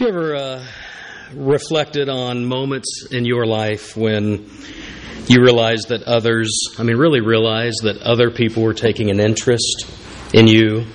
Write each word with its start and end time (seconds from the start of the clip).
You 0.00 0.08
ever 0.08 0.34
uh, 0.34 0.66
reflected 1.34 2.08
on 2.08 2.46
moments 2.46 3.06
in 3.10 3.26
your 3.26 3.44
life 3.44 3.98
when 3.98 4.48
you 5.28 5.42
realized 5.42 5.88
that 5.88 6.04
others, 6.04 6.50
I 6.78 6.84
mean, 6.84 6.96
really 6.96 7.20
realized 7.20 7.82
that 7.82 8.00
other 8.00 8.30
people 8.30 8.62
were 8.62 8.72
taking 8.72 9.10
an 9.10 9.20
interest 9.20 9.84
in 10.32 10.46
you? 10.46 10.86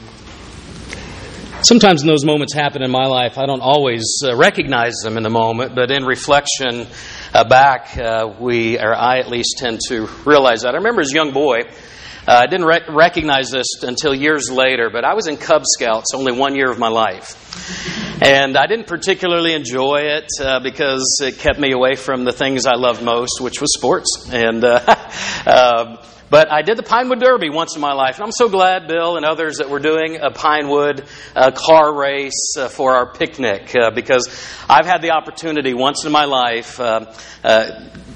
Sometimes 1.62 2.02
when 2.02 2.08
those 2.08 2.26
moments 2.26 2.56
happen 2.56 2.82
in 2.82 2.90
my 2.90 3.06
life, 3.06 3.38
I 3.38 3.46
don't 3.46 3.62
always 3.62 4.24
uh, 4.26 4.36
recognize 4.36 4.96
them 5.04 5.18
in 5.18 5.24
the 5.24 5.30
moment, 5.30 5.76
but 5.76 5.92
in 5.92 6.04
reflection 6.04 6.88
uh, 7.32 7.48
back, 7.48 7.96
uh, 8.00 8.34
we, 8.40 8.80
or 8.80 8.96
I 8.96 9.20
at 9.20 9.30
least, 9.30 9.60
tend 9.60 9.82
to 9.90 10.08
realize 10.26 10.64
that. 10.64 10.74
I 10.74 10.78
remember 10.78 11.02
as 11.02 11.12
a 11.12 11.16
young 11.16 11.32
boy, 11.32 11.66
uh, 12.28 12.42
I 12.44 12.48
didn't 12.48 12.66
rec- 12.66 12.90
recognize 12.90 13.52
this 13.52 13.84
until 13.84 14.16
years 14.16 14.50
later, 14.50 14.90
but 14.92 15.06
I 15.06 15.14
was 15.14 15.28
in 15.28 15.38
Cub 15.38 15.62
Scouts 15.64 16.14
only 16.16 16.32
one 16.32 16.56
year 16.56 16.72
of 16.72 16.80
my 16.80 16.88
life. 16.88 18.20
And 18.20 18.58
I 18.58 18.66
didn't 18.66 18.88
particularly 18.88 19.54
enjoy 19.54 19.98
it 20.06 20.28
uh, 20.42 20.60
because 20.60 21.20
it 21.22 21.38
kept 21.38 21.60
me 21.60 21.72
away 21.72 21.96
from 21.96 22.24
the 22.24 22.32
things 22.32 22.66
I 22.66 22.76
loved 22.76 23.04
most, 23.04 23.42
which 23.42 23.62
was 23.62 23.72
sports. 23.74 24.28
And 24.32 24.64
uh, 24.64 24.80
uh, 25.46 26.04
but 26.32 26.52
I 26.52 26.64
did 26.64 26.78
the 26.78 26.84
Pinewood 26.84 27.20
Derby 27.20 27.52
once 27.52 27.76
in 27.76 27.82
my 27.82 27.94
life, 27.94 28.16
and 28.16 28.24
I'm 28.24 28.32
so 28.32 28.50
glad 28.50 28.88
Bill 28.88 29.18
and 29.18 29.26
others 29.26 29.58
that 29.58 29.70
were 29.70 29.80
doing 29.80 30.18
a 30.20 30.32
Pinewood 30.32 31.06
uh, 31.36 31.52
car 31.52 31.94
race 31.94 32.56
uh, 32.58 32.70
for 32.70 32.96
our 32.96 33.14
picnic 33.14 33.76
uh, 33.76 33.92
because 33.92 34.28
I've 34.68 34.88
had 34.88 35.04
the 35.04 35.12
opportunity 35.12 35.76
once 35.76 36.06
in 36.06 36.12
my 36.12 36.26
life 36.26 36.80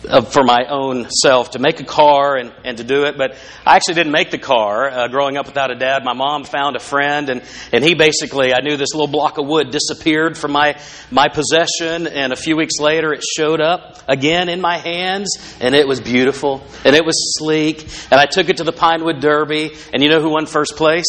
uh, 0.08 0.22
for 0.22 0.44
my 0.44 0.66
own 0.70 1.10
self 1.10 1.52
to 1.52 1.60
make 1.60 1.80
a 1.80 1.84
car 1.84 2.38
and, 2.38 2.54
and 2.64 2.78
to 2.78 2.84
do 2.84 3.04
it. 3.04 3.18
But 3.18 3.36
I 3.66 3.76
actually 3.76 3.96
didn't 3.96 4.12
make 4.12 4.32
the 4.32 4.38
car. 4.38 4.90
Uh, 4.90 5.08
growing 5.08 5.38
up 5.38 5.46
without 5.46 5.72
a 5.72 5.76
dad, 5.76 6.04
my 6.04 6.14
mom 6.14 6.44
found 6.44 6.76
a 6.76 6.80
friend, 6.80 7.30
and, 7.30 7.44
and 7.72 7.84
he 7.84 7.96
basically, 7.96 8.54
I 8.54 8.62
knew 8.62 8.78
this 8.78 8.94
little 8.94 9.08
block 9.08 9.38
of 9.38 9.48
wood 9.48 9.72
disappeared 9.72 10.38
from 10.38 10.52
my, 10.52 10.80
my 11.12 11.28
possession, 11.28 12.08
and 12.08 12.34
a 12.34 12.38
few 12.38 12.56
weeks 12.56 12.80
later 12.80 13.14
it 13.14 13.24
showed 13.24 13.62
up 13.62 14.02
again 14.08 14.50
in 14.50 14.62
my 14.62 14.78
hands, 14.78 15.30
and 15.60 15.76
it 15.76 15.88
was 15.88 16.00
beautiful, 16.00 16.64
and 16.86 16.96
it 16.96 17.06
was 17.06 17.38
sleek, 17.38 17.82
and 18.12 18.20
I 18.20 18.26
took 18.26 18.50
it 18.50 18.58
to 18.58 18.64
the 18.64 18.74
Pinewood 18.74 19.20
Derby, 19.20 19.72
and 19.94 20.04
you 20.04 20.10
know 20.10 20.22
who 20.22 20.30
won 20.30 20.46
first 20.46 20.76
place? 20.76 21.06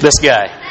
This 0.00 0.18
guy. 0.18 0.65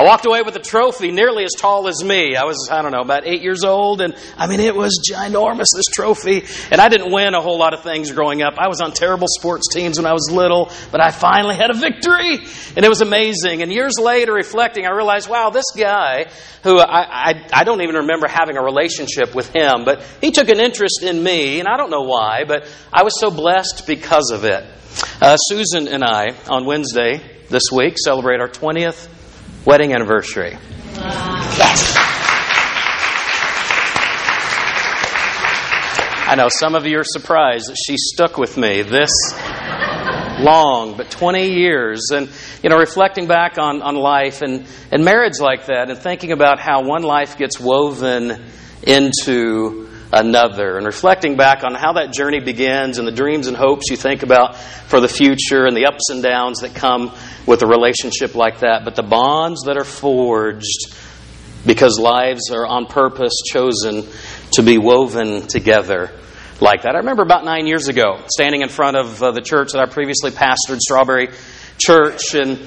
I 0.00 0.02
walked 0.02 0.24
away 0.24 0.40
with 0.40 0.56
a 0.56 0.60
trophy 0.60 1.12
nearly 1.12 1.44
as 1.44 1.50
tall 1.58 1.86
as 1.86 2.02
me. 2.02 2.34
I 2.34 2.44
was, 2.44 2.70
I 2.72 2.80
don't 2.80 2.90
know, 2.90 3.02
about 3.02 3.26
eight 3.26 3.42
years 3.42 3.64
old, 3.64 4.00
and 4.00 4.16
I 4.38 4.46
mean, 4.46 4.60
it 4.60 4.74
was 4.74 4.98
ginormous, 5.06 5.66
this 5.76 5.84
trophy. 5.92 6.46
And 6.70 6.80
I 6.80 6.88
didn't 6.88 7.12
win 7.12 7.34
a 7.34 7.42
whole 7.42 7.58
lot 7.58 7.74
of 7.74 7.82
things 7.82 8.10
growing 8.10 8.40
up. 8.40 8.54
I 8.56 8.68
was 8.68 8.80
on 8.80 8.92
terrible 8.92 9.26
sports 9.28 9.66
teams 9.70 9.98
when 9.98 10.06
I 10.06 10.14
was 10.14 10.30
little, 10.30 10.72
but 10.90 11.02
I 11.02 11.10
finally 11.10 11.54
had 11.54 11.68
a 11.68 11.74
victory, 11.74 12.38
and 12.76 12.82
it 12.82 12.88
was 12.88 13.02
amazing. 13.02 13.60
And 13.60 13.70
years 13.70 13.98
later, 13.98 14.32
reflecting, 14.32 14.86
I 14.86 14.90
realized, 14.92 15.28
wow, 15.28 15.50
this 15.50 15.70
guy, 15.76 16.30
who 16.62 16.78
I, 16.78 17.32
I, 17.32 17.48
I 17.52 17.64
don't 17.64 17.82
even 17.82 17.96
remember 17.96 18.26
having 18.26 18.56
a 18.56 18.62
relationship 18.62 19.34
with 19.34 19.54
him, 19.54 19.84
but 19.84 20.02
he 20.22 20.30
took 20.30 20.48
an 20.48 20.60
interest 20.60 21.02
in 21.02 21.22
me, 21.22 21.58
and 21.60 21.68
I 21.68 21.76
don't 21.76 21.90
know 21.90 22.04
why, 22.04 22.44
but 22.48 22.66
I 22.90 23.02
was 23.02 23.20
so 23.20 23.30
blessed 23.30 23.86
because 23.86 24.30
of 24.30 24.46
it. 24.46 24.64
Uh, 25.20 25.36
Susan 25.36 25.88
and 25.88 26.02
I, 26.02 26.28
on 26.48 26.64
Wednesday 26.64 27.20
this 27.50 27.64
week, 27.70 27.96
celebrate 28.02 28.40
our 28.40 28.48
20th 28.48 29.19
wedding 29.64 29.92
anniversary. 29.92 30.56
Yes. 30.96 31.96
I 36.26 36.36
know 36.36 36.48
some 36.48 36.76
of 36.76 36.86
you 36.86 36.98
are 36.98 37.04
surprised 37.04 37.68
that 37.68 37.76
she 37.76 37.96
stuck 37.96 38.38
with 38.38 38.56
me 38.56 38.82
this 38.82 39.10
long, 40.38 40.96
but 40.96 41.10
20 41.10 41.48
years. 41.48 42.10
And, 42.12 42.30
you 42.62 42.70
know, 42.70 42.78
reflecting 42.78 43.26
back 43.26 43.58
on, 43.58 43.82
on 43.82 43.96
life 43.96 44.40
and, 44.42 44.66
and 44.90 45.04
marriage 45.04 45.40
like 45.40 45.66
that 45.66 45.90
and 45.90 45.98
thinking 45.98 46.32
about 46.32 46.60
how 46.60 46.82
one 46.84 47.02
life 47.02 47.36
gets 47.36 47.58
woven 47.58 48.40
into 48.82 49.89
another 50.12 50.76
and 50.76 50.86
reflecting 50.86 51.36
back 51.36 51.62
on 51.62 51.74
how 51.74 51.92
that 51.92 52.12
journey 52.12 52.40
begins 52.40 52.98
and 52.98 53.06
the 53.06 53.12
dreams 53.12 53.46
and 53.46 53.56
hopes 53.56 53.90
you 53.90 53.96
think 53.96 54.22
about 54.22 54.56
for 54.56 55.00
the 55.00 55.08
future 55.08 55.66
and 55.66 55.76
the 55.76 55.86
ups 55.86 56.10
and 56.10 56.22
downs 56.22 56.60
that 56.60 56.74
come 56.74 57.14
with 57.46 57.62
a 57.62 57.66
relationship 57.66 58.34
like 58.34 58.60
that, 58.60 58.84
but 58.84 58.96
the 58.96 59.02
bonds 59.02 59.62
that 59.66 59.76
are 59.76 59.84
forged 59.84 60.94
because 61.64 61.98
lives 61.98 62.50
are 62.50 62.66
on 62.66 62.86
purpose 62.86 63.34
chosen 63.44 64.06
to 64.52 64.62
be 64.62 64.78
woven 64.78 65.46
together 65.46 66.10
like 66.60 66.82
that. 66.82 66.94
I 66.94 66.98
remember 66.98 67.22
about 67.22 67.44
nine 67.44 67.66
years 67.66 67.88
ago 67.88 68.22
standing 68.28 68.62
in 68.62 68.68
front 68.68 68.96
of 68.96 69.22
uh, 69.22 69.30
the 69.32 69.40
church 69.40 69.72
that 69.72 69.80
I 69.80 69.86
previously 69.86 70.30
pastored, 70.30 70.78
Strawberry 70.78 71.28
Church, 71.78 72.34
and 72.34 72.58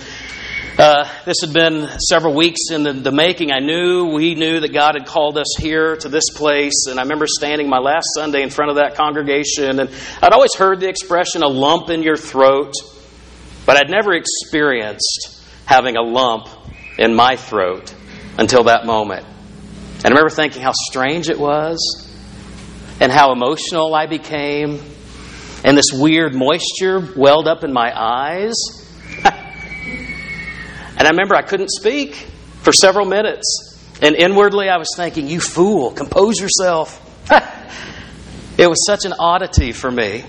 uh, 0.78 1.08
this 1.26 1.42
had 1.42 1.54
been 1.54 1.88
several 2.00 2.34
weeks 2.34 2.72
in 2.72 2.82
the, 2.82 2.94
the, 2.94 3.12
making. 3.12 3.52
I 3.52 3.60
knew, 3.60 4.06
we 4.06 4.34
knew 4.34 4.60
that 4.60 4.74
God 4.74 4.96
had 4.96 5.06
called 5.06 5.38
us 5.38 5.56
here 5.60 5.96
to 5.98 6.10
this 6.10 6.32
place. 6.34 6.88
And 6.90 7.00
I 7.00 7.04
remember 7.04 7.28
standing 7.28 7.70
my 7.70 7.78
last 7.78 8.08
Sunday 8.16 8.42
in 8.42 8.50
front 8.50 8.72
of 8.72 8.78
that 8.78 8.96
congregation. 8.96 9.80
And 9.80 9.92
I'd 10.20 10.34
always 10.34 10.56
heard 10.56 10.80
the 10.80 10.90
expression, 10.90 11.44
a 11.44 11.48
lump 11.48 11.92
in 11.92 12.02
your 12.02 12.16
throat. 12.16 12.74
But 13.68 13.78
I'd 13.78 13.92
never 13.92 14.14
experienced 14.14 15.44
having 15.66 15.96
a 15.96 16.02
lump 16.02 16.48
in 16.98 17.14
my 17.14 17.36
throat 17.36 17.94
until 18.40 18.64
that 18.64 18.88
moment. 18.88 19.28
And 19.98 20.06
I 20.06 20.10
remember 20.10 20.32
thinking 20.32 20.64
how 20.64 20.74
strange 20.74 21.30
it 21.30 21.40
was 21.40 22.12
and 23.00 23.12
how 23.12 23.32
emotional 23.32 23.94
I 23.94 24.08
became. 24.08 24.82
And 25.64 25.78
this 25.78 25.94
weird 25.94 26.34
moisture 26.34 27.00
welled 27.16 27.48
up 27.48 27.64
in 27.64 27.72
my 27.72 27.94
eyes. 27.96 28.56
and 31.04 31.10
I 31.10 31.12
remember 31.12 31.36
I 31.36 31.42
couldn't 31.42 31.70
speak 31.70 32.16
for 32.62 32.72
several 32.72 33.06
minutes. 33.06 33.78
And 34.02 34.16
inwardly 34.16 34.70
I 34.70 34.78
was 34.78 34.88
thinking, 34.96 35.28
You 35.28 35.42
fool, 35.42 35.92
compose 35.92 36.40
yourself. 36.40 36.98
it 38.58 38.70
was 38.70 38.86
such 38.86 39.04
an 39.04 39.12
oddity 39.20 39.74
for 39.74 39.92
me 39.92 40.24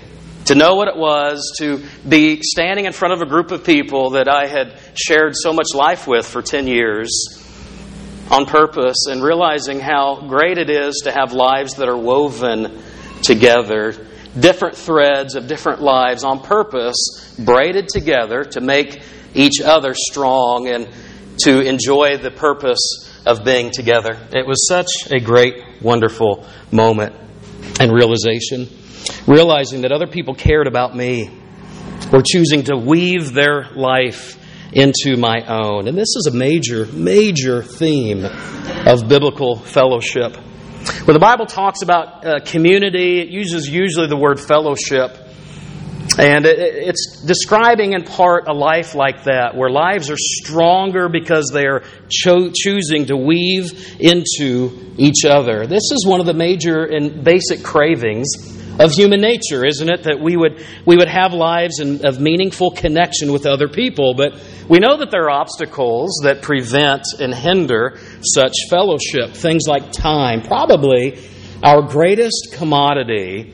to 0.47 0.55
know 0.55 0.75
what 0.75 0.89
it 0.89 0.97
was 0.97 1.55
to 1.59 1.81
be 2.05 2.41
standing 2.41 2.83
in 2.83 2.91
front 2.91 3.13
of 3.13 3.21
a 3.21 3.25
group 3.25 3.51
of 3.51 3.63
people 3.63 4.09
that 4.09 4.27
I 4.27 4.47
had 4.47 4.77
shared 4.95 5.37
so 5.37 5.53
much 5.53 5.67
life 5.73 6.07
with 6.07 6.27
for 6.27 6.41
10 6.41 6.67
years 6.67 7.41
on 8.29 8.45
purpose 8.45 9.05
and 9.09 9.23
realizing 9.23 9.79
how 9.79 10.27
great 10.27 10.57
it 10.57 10.69
is 10.69 11.03
to 11.05 11.11
have 11.13 11.31
lives 11.31 11.75
that 11.75 11.87
are 11.87 11.95
woven 11.95 12.83
together, 13.21 13.93
different 14.37 14.75
threads 14.75 15.35
of 15.35 15.47
different 15.47 15.81
lives 15.81 16.25
on 16.25 16.41
purpose, 16.41 17.33
braided 17.39 17.87
together 17.87 18.43
to 18.43 18.59
make 18.59 19.01
each 19.35 19.61
other 19.61 19.93
strong 19.93 20.67
and 20.67 20.89
to 21.39 21.59
enjoy 21.61 22.17
the 22.17 22.31
purpose 22.31 23.11
of 23.25 23.43
being 23.43 23.71
together. 23.71 24.17
It 24.31 24.47
was 24.47 24.67
such 24.67 25.11
a 25.11 25.19
great, 25.19 25.81
wonderful 25.81 26.47
moment 26.71 27.15
and 27.79 27.91
realization 27.91 28.67
realizing 29.27 29.81
that 29.81 29.91
other 29.91 30.07
people 30.07 30.35
cared 30.35 30.67
about 30.67 30.95
me 30.95 31.29
or 32.11 32.21
choosing 32.21 32.63
to 32.63 32.75
weave 32.75 33.33
their 33.33 33.69
life 33.75 34.39
into 34.71 35.17
my 35.17 35.41
own. 35.47 35.87
And 35.87 35.97
this 35.97 36.15
is 36.15 36.29
a 36.31 36.35
major, 36.35 36.85
major 36.87 37.63
theme 37.63 38.25
of 38.25 39.07
biblical 39.07 39.57
fellowship. 39.57 40.35
When 41.05 41.13
the 41.13 41.19
Bible 41.19 41.45
talks 41.45 41.81
about 41.81 42.25
uh, 42.25 42.39
community, 42.45 43.19
it 43.21 43.29
uses 43.29 43.69
usually 43.69 44.07
the 44.07 44.17
word 44.17 44.39
fellowship. 44.39 45.17
And 46.17 46.45
it's 46.45 47.21
describing 47.25 47.93
in 47.93 48.03
part 48.03 48.47
a 48.47 48.53
life 48.53 48.95
like 48.95 49.25
that, 49.25 49.55
where 49.55 49.69
lives 49.69 50.09
are 50.09 50.17
stronger 50.17 51.09
because 51.09 51.51
they 51.53 51.65
are 51.65 51.83
cho- 52.09 52.51
choosing 52.53 53.07
to 53.07 53.17
weave 53.17 53.97
into 53.99 54.93
each 54.97 55.25
other. 55.25 55.67
This 55.67 55.91
is 55.91 56.05
one 56.07 56.21
of 56.21 56.25
the 56.25 56.33
major 56.33 56.85
and 56.85 57.23
basic 57.23 57.63
cravings 57.63 58.27
of 58.79 58.91
human 58.91 59.21
nature, 59.21 59.65
isn't 59.65 59.89
it? 59.89 60.03
That 60.03 60.19
we 60.21 60.37
would, 60.37 60.65
we 60.85 60.95
would 60.95 61.07
have 61.09 61.33
lives 61.33 61.79
in, 61.79 62.05
of 62.05 62.19
meaningful 62.19 62.71
connection 62.71 63.31
with 63.31 63.45
other 63.45 63.67
people. 63.67 64.13
But 64.15 64.41
we 64.69 64.79
know 64.79 64.97
that 64.97 65.11
there 65.11 65.23
are 65.25 65.31
obstacles 65.31 66.21
that 66.23 66.41
prevent 66.41 67.03
and 67.19 67.33
hinder 67.33 67.99
such 68.21 68.53
fellowship. 68.69 69.31
Things 69.31 69.63
like 69.67 69.91
time. 69.91 70.41
Probably 70.41 71.19
our 71.63 71.81
greatest 71.81 72.53
commodity, 72.53 73.53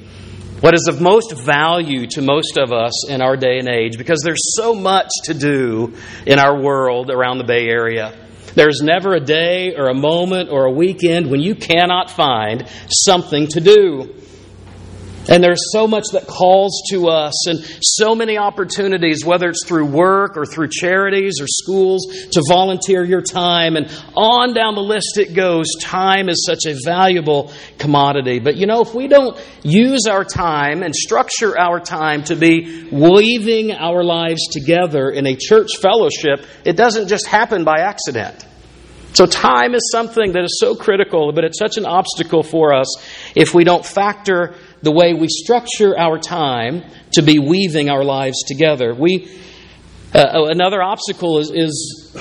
what 0.62 0.76
is 0.76 0.88
of 0.88 1.02
most 1.02 1.34
value 1.34 2.06
to 2.06 2.22
most 2.22 2.58
of 2.58 2.72
us 2.72 3.10
in 3.10 3.22
our 3.22 3.36
day 3.36 3.58
and 3.58 3.68
age, 3.68 3.98
because 3.98 4.22
there's 4.24 4.56
so 4.56 4.76
much 4.76 5.10
to 5.24 5.34
do 5.34 5.96
in 6.26 6.38
our 6.38 6.60
world 6.62 7.10
around 7.10 7.40
the 7.40 7.44
Bay 7.44 7.68
Area. 7.68 8.14
There's 8.54 8.82
never 8.82 9.14
a 9.14 9.20
day 9.20 9.76
or 9.76 9.90
a 9.90 9.94
moment 9.94 10.50
or 10.52 10.66
a 10.66 10.72
weekend 10.72 11.32
when 11.32 11.42
you 11.42 11.56
cannot 11.56 12.12
find 12.12 12.68
something 12.90 13.48
to 13.48 13.60
do. 13.60 14.14
And 15.30 15.44
there's 15.44 15.72
so 15.72 15.88
much 15.88 16.06
that 16.14 16.26
calls 16.26 16.82
to 16.90 17.08
us, 17.08 17.48
and 17.48 17.60
so 17.82 18.16
many 18.16 18.38
opportunities, 18.38 19.24
whether 19.24 19.50
it's 19.50 19.66
through 19.68 19.86
work 19.86 20.36
or 20.36 20.46
through 20.46 20.70
charities 20.72 21.40
or 21.40 21.48
schools, 21.48 22.08
to 22.32 22.42
volunteer 22.50 23.04
your 23.04 23.22
time. 23.22 23.76
And 23.76 23.92
on 24.16 24.54
down 24.54 24.76
the 24.76 24.82
list 24.82 25.18
it 25.18 25.34
goes. 25.34 25.68
Time 25.80 26.28
is 26.28 26.44
such 26.46 26.66
a 26.66 26.76
valuable 26.84 27.52
commodity. 27.78 28.40
But 28.40 28.56
you 28.56 28.66
know, 28.66 28.82
if 28.82 28.96
we 28.96 29.08
don't 29.08 29.40
use 29.64 30.08
our 30.08 30.26
time 30.26 30.82
and 30.82 30.96
structure 30.96 31.58
our 31.58 31.80
time 31.80 32.24
to 32.26 32.36
be 32.36 32.88
weaving 32.92 33.72
our 33.72 34.04
lives 34.04 34.48
together 34.52 35.10
in 35.10 35.28
a 35.28 35.36
church 35.36 35.78
fellowship, 35.82 36.46
it 36.66 36.76
doesn't 36.76 37.08
just 37.08 37.28
happen 37.28 37.64
by 37.64 37.80
accident. 37.80 38.46
So, 39.14 39.26
time 39.26 39.76
is 39.76 39.92
something 39.92 40.32
that 40.34 40.44
is 40.44 40.58
so 40.58 40.74
critical, 40.74 41.34
but 41.34 41.44
it's 41.44 41.60
such 41.60 41.78
an 41.78 41.86
obstacle 41.86 42.44
for 42.44 42.74
us 42.74 42.88
if 43.36 43.54
we 43.54 43.66
don't 43.66 43.86
factor 43.86 44.56
the 44.82 44.92
way 44.92 45.14
we 45.14 45.28
structure 45.28 45.98
our 45.98 46.18
time 46.18 46.84
to 47.14 47.22
be 47.22 47.40
weaving 47.40 47.90
our 47.90 48.04
lives 48.04 48.44
together. 48.48 48.94
We, 48.94 49.32
uh, 50.14 50.46
another 50.50 50.82
obstacle 50.82 51.40
is, 51.40 51.52
is 51.52 52.18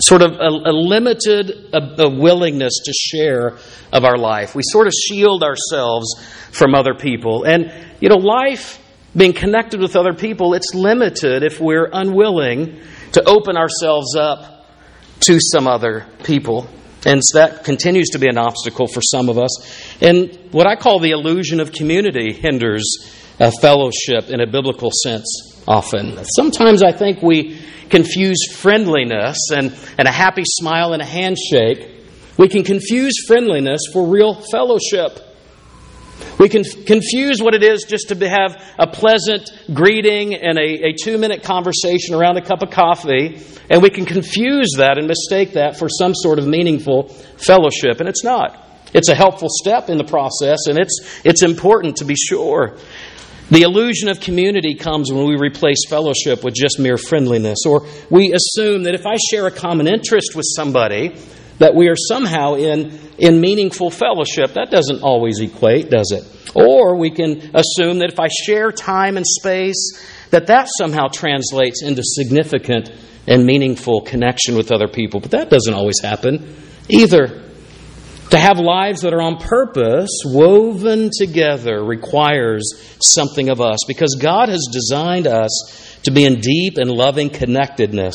sort 0.00 0.22
of 0.22 0.32
a, 0.32 0.70
a 0.70 0.72
limited 0.72 1.50
a, 1.72 2.02
a 2.02 2.08
willingness 2.08 2.80
to 2.84 2.92
share 2.92 3.58
of 3.92 4.04
our 4.04 4.16
life. 4.16 4.54
We 4.54 4.62
sort 4.64 4.86
of 4.86 4.92
shield 4.92 5.42
ourselves 5.42 6.14
from 6.52 6.74
other 6.74 6.94
people. 6.94 7.44
And, 7.44 7.72
you 8.00 8.08
know, 8.08 8.16
life, 8.16 8.82
being 9.16 9.32
connected 9.32 9.80
with 9.80 9.96
other 9.96 10.12
people, 10.12 10.54
it's 10.54 10.74
limited 10.74 11.42
if 11.42 11.60
we're 11.60 11.88
unwilling 11.92 12.80
to 13.12 13.24
open 13.24 13.56
ourselves 13.56 14.14
up 14.14 14.66
to 15.20 15.40
some 15.40 15.66
other 15.66 16.06
people. 16.24 16.68
And 17.06 17.20
so 17.22 17.38
that 17.38 17.64
continues 17.64 18.08
to 18.10 18.18
be 18.18 18.28
an 18.28 18.38
obstacle 18.38 18.86
for 18.86 19.00
some 19.00 19.28
of 19.28 19.38
us. 19.38 20.02
And 20.02 20.36
what 20.50 20.66
I 20.66 20.74
call 20.76 20.98
the 20.98 21.10
illusion 21.10 21.60
of 21.60 21.72
community 21.72 22.32
hinders 22.32 22.84
a 23.40 23.52
fellowship 23.52 24.30
in 24.30 24.40
a 24.40 24.46
biblical 24.46 24.90
sense 25.02 25.62
often. 25.66 26.18
Sometimes 26.36 26.82
I 26.82 26.92
think 26.92 27.22
we 27.22 27.60
confuse 27.88 28.52
friendliness 28.52 29.38
and, 29.52 29.74
and 29.96 30.08
a 30.08 30.12
happy 30.12 30.42
smile 30.44 30.92
and 30.92 31.00
a 31.00 31.06
handshake. 31.06 32.04
We 32.36 32.48
can 32.48 32.64
confuse 32.64 33.14
friendliness 33.26 33.80
for 33.92 34.06
real 34.06 34.34
fellowship. 34.34 35.20
We 36.38 36.48
can 36.48 36.64
confuse 36.64 37.40
what 37.42 37.54
it 37.54 37.62
is 37.62 37.84
just 37.84 38.08
to 38.08 38.28
have 38.28 38.62
a 38.78 38.86
pleasant 38.86 39.50
greeting 39.72 40.34
and 40.34 40.58
a, 40.58 40.88
a 40.88 40.92
two 40.92 41.18
minute 41.18 41.42
conversation 41.42 42.14
around 42.14 42.36
a 42.36 42.44
cup 42.44 42.62
of 42.62 42.70
coffee, 42.70 43.40
and 43.70 43.82
we 43.82 43.90
can 43.90 44.04
confuse 44.04 44.74
that 44.76 44.98
and 44.98 45.06
mistake 45.06 45.54
that 45.54 45.76
for 45.76 45.88
some 45.88 46.14
sort 46.14 46.38
of 46.38 46.46
meaningful 46.46 47.08
fellowship, 47.36 48.00
and 48.00 48.08
it's 48.08 48.24
not. 48.24 48.64
It's 48.94 49.08
a 49.08 49.14
helpful 49.14 49.48
step 49.50 49.90
in 49.90 49.98
the 49.98 50.04
process, 50.04 50.66
and 50.66 50.78
it's, 50.78 51.20
it's 51.24 51.42
important 51.42 51.96
to 51.96 52.04
be 52.04 52.14
sure. 52.14 52.78
The 53.50 53.62
illusion 53.62 54.08
of 54.08 54.20
community 54.20 54.74
comes 54.74 55.10
when 55.10 55.26
we 55.26 55.36
replace 55.36 55.88
fellowship 55.88 56.44
with 56.44 56.54
just 56.54 56.78
mere 56.78 56.98
friendliness, 56.98 57.60
or 57.66 57.86
we 58.10 58.32
assume 58.32 58.84
that 58.84 58.94
if 58.94 59.06
I 59.06 59.16
share 59.30 59.46
a 59.46 59.50
common 59.50 59.88
interest 59.88 60.34
with 60.34 60.44
somebody, 60.54 61.16
that 61.58 61.74
we 61.74 61.88
are 61.88 61.96
somehow 61.96 62.54
in, 62.54 62.98
in 63.18 63.40
meaningful 63.40 63.90
fellowship. 63.90 64.54
That 64.54 64.70
doesn't 64.70 65.02
always 65.02 65.40
equate, 65.40 65.90
does 65.90 66.12
it? 66.12 66.24
Or 66.54 66.96
we 66.96 67.10
can 67.10 67.50
assume 67.54 67.98
that 67.98 68.10
if 68.10 68.20
I 68.20 68.28
share 68.28 68.72
time 68.72 69.16
and 69.16 69.26
space, 69.26 70.04
that 70.30 70.46
that 70.46 70.68
somehow 70.78 71.08
translates 71.08 71.82
into 71.82 72.02
significant 72.04 72.90
and 73.26 73.44
meaningful 73.44 74.02
connection 74.02 74.56
with 74.56 74.72
other 74.72 74.88
people. 74.88 75.20
But 75.20 75.32
that 75.32 75.50
doesn't 75.50 75.74
always 75.74 76.00
happen 76.02 76.56
either. 76.88 77.44
To 78.30 78.38
have 78.38 78.58
lives 78.58 79.02
that 79.02 79.14
are 79.14 79.22
on 79.22 79.38
purpose, 79.38 80.10
woven 80.26 81.10
together, 81.10 81.82
requires 81.82 82.70
something 83.00 83.48
of 83.48 83.62
us 83.62 83.78
because 83.88 84.18
God 84.20 84.50
has 84.50 84.68
designed 84.70 85.26
us 85.26 85.98
to 86.02 86.10
be 86.10 86.24
in 86.24 86.40
deep 86.40 86.76
and 86.76 86.90
loving 86.90 87.30
connectedness 87.30 88.14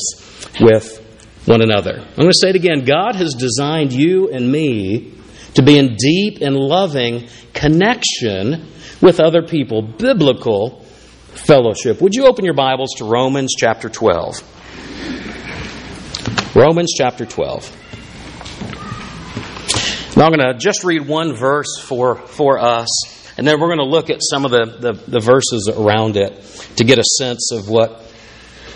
with 0.60 1.03
one 1.46 1.60
another. 1.62 1.98
I'm 1.98 2.16
going 2.16 2.28
to 2.28 2.38
say 2.38 2.50
it 2.50 2.56
again 2.56 2.84
God 2.84 3.16
has 3.16 3.34
designed 3.34 3.92
you 3.92 4.30
and 4.30 4.50
me 4.50 5.12
to 5.54 5.62
be 5.62 5.78
in 5.78 5.96
deep 5.96 6.40
and 6.40 6.56
loving 6.56 7.28
connection 7.52 8.66
with 9.00 9.20
other 9.20 9.42
people, 9.42 9.82
biblical 9.82 10.80
fellowship. 10.80 12.00
Would 12.00 12.14
you 12.14 12.26
open 12.26 12.44
your 12.44 12.54
Bibles 12.54 12.94
to 12.98 13.04
Romans 13.04 13.54
chapter 13.56 13.88
12? 13.88 14.42
Romans 16.56 16.92
chapter 16.96 17.26
12. 17.26 17.80
Now 20.16 20.26
I'm 20.26 20.32
going 20.32 20.46
to 20.46 20.54
just 20.58 20.84
read 20.84 21.06
one 21.08 21.34
verse 21.34 21.78
for, 21.80 22.14
for 22.14 22.58
us, 22.60 23.36
and 23.36 23.46
then 23.46 23.60
we're 23.60 23.66
going 23.66 23.78
to 23.78 23.84
look 23.84 24.10
at 24.10 24.20
some 24.22 24.44
of 24.44 24.52
the, 24.52 24.64
the, 24.64 24.92
the 25.10 25.20
verses 25.20 25.68
around 25.68 26.16
it 26.16 26.40
to 26.76 26.84
get 26.84 26.98
a 26.98 27.04
sense 27.18 27.50
of 27.52 27.68
what 27.68 28.03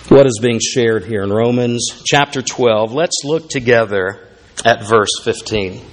what 0.08 0.26
is 0.26 0.38
being 0.40 0.58
shared 0.58 1.04
here 1.04 1.22
in 1.22 1.30
Romans 1.30 2.02
chapter 2.04 2.40
12. 2.40 2.92
Let's 2.92 3.24
look 3.24 3.50
together 3.50 4.26
at 4.64 4.82
verse 4.84 5.10
15. 5.22 5.84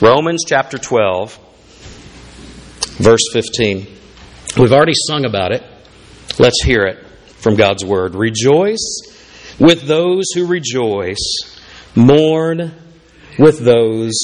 Romans 0.00 0.42
chapter 0.46 0.78
12, 0.78 1.38
verse 2.98 3.28
15. 3.32 3.86
We've 4.58 4.72
already 4.72 4.94
sung 4.94 5.26
about 5.26 5.52
it. 5.52 5.62
Let's 6.38 6.62
hear 6.62 6.86
it 6.86 7.06
from 7.36 7.56
God's 7.56 7.84
word. 7.84 8.14
Rejoice 8.14 9.00
with 9.58 9.82
those 9.82 10.24
who 10.34 10.46
rejoice, 10.46 11.60
mourn 11.94 12.74
with 13.38 13.58
those 13.58 14.14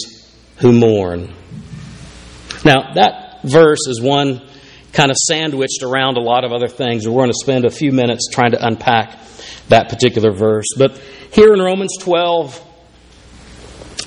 who 0.56 0.72
mourn. 0.72 1.34
Now, 2.64 2.94
that 2.94 3.40
verse 3.44 3.86
is 3.88 4.00
one 4.00 4.40
kind 4.92 5.10
of 5.10 5.16
sandwiched 5.16 5.82
around 5.82 6.16
a 6.16 6.20
lot 6.20 6.44
of 6.44 6.52
other 6.52 6.68
things. 6.68 7.08
We're 7.08 7.14
going 7.14 7.30
to 7.30 7.38
spend 7.40 7.64
a 7.64 7.70
few 7.70 7.92
minutes 7.92 8.28
trying 8.30 8.52
to 8.52 8.64
unpack 8.64 9.18
that 9.68 9.88
particular 9.88 10.32
verse. 10.32 10.66
But 10.76 11.00
here 11.32 11.52
in 11.54 11.60
Romans 11.60 11.96
12, 12.00 12.68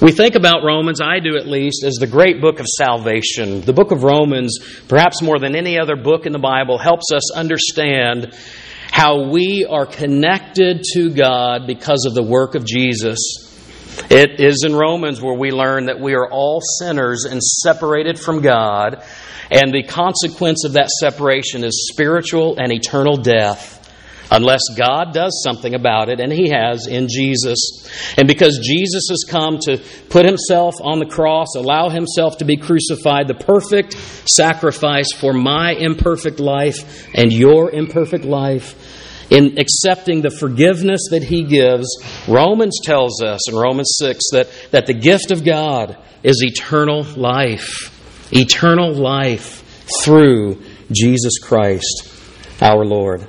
we 0.02 0.12
think 0.12 0.36
about 0.36 0.64
Romans, 0.64 1.02
I 1.02 1.20
do 1.20 1.38
at 1.38 1.48
least, 1.48 1.84
as 1.86 1.96
the 1.96 2.08
great 2.08 2.42
book 2.42 2.60
of 2.60 2.68
salvation. 2.68 3.62
The 3.62 3.74
book 3.74 3.92
of 3.92 4.04
Romans, 4.04 4.58
perhaps 4.88 5.22
more 5.22 5.40
than 5.40 5.56
any 5.56 5.80
other 5.80 5.96
book 5.96 6.26
in 6.26 6.34
the 6.34 6.40
Bible, 6.40 6.78
helps 6.78 7.12
us 7.14 7.34
understand 7.34 8.36
how 8.92 9.30
we 9.30 9.66
are 9.68 9.86
connected 9.86 10.84
to 10.94 11.10
God 11.10 11.66
because 11.66 12.06
of 12.06 12.14
the 12.14 12.24
work 12.24 12.56
of 12.56 12.66
Jesus. 12.66 13.20
It 14.10 14.40
is 14.40 14.64
in 14.66 14.76
Romans 14.76 15.22
where 15.22 15.38
we 15.38 15.52
learn 15.52 15.86
that 15.86 16.00
we 16.00 16.14
are 16.14 16.30
all 16.30 16.60
sinners 16.80 17.24
and 17.24 17.42
separated 17.42 18.20
from 18.20 18.42
God 18.42 19.04
and 19.52 19.74
the 19.74 19.84
consequence 19.84 20.66
of 20.66 20.74
that 20.74 20.90
separation 20.90 21.64
is 21.64 21.90
spiritual 21.92 22.58
and 22.58 22.72
eternal 22.72 23.18
death 23.18 23.76
unless 24.32 24.62
God 24.76 25.14
does 25.14 25.42
something 25.44 25.74
about 25.74 26.10
it, 26.10 26.20
and 26.20 26.32
He 26.32 26.50
has 26.50 26.88
in 26.88 27.08
Jesus. 27.08 27.58
And 28.18 28.28
because 28.28 28.60
Jesus 28.60 29.08
has 29.10 29.24
come 29.30 29.60
to 29.66 29.82
put 30.10 30.26
Himself 30.26 30.76
on 30.82 31.00
the 31.00 31.06
cross, 31.06 31.50
allow 31.56 31.90
Himself 31.90 32.38
to 32.40 32.46
be 32.46 32.58
crucified, 32.58 33.28
the 33.28 33.36
perfect 33.36 33.94
sacrifice 33.94 35.12
for 35.14 35.34
my 35.34 35.74
imperfect 35.74 36.40
life 36.40 37.08
and 37.14 37.32
your 37.32 37.72
imperfect 37.72 38.26
life, 38.26 39.04
in 39.32 39.58
accepting 39.58 40.22
the 40.22 40.30
forgiveness 40.30 41.08
that 41.10 41.24
He 41.24 41.44
gives, 41.44 41.88
Romans 42.28 42.80
tells 42.84 43.24
us 43.24 43.50
in 43.50 43.56
Romans 43.56 43.96
6 43.98 44.24
that, 44.32 44.50
that 44.72 44.86
the 44.86 44.94
gift 44.94 45.32
of 45.32 45.44
God 45.44 45.98
is 46.24 46.44
eternal 46.44 47.04
life 47.04 47.95
eternal 48.32 48.94
life 48.94 49.64
through 50.02 50.62
Jesus 50.92 51.40
Christ 51.40 52.12
our 52.62 52.86
Lord. 52.86 53.28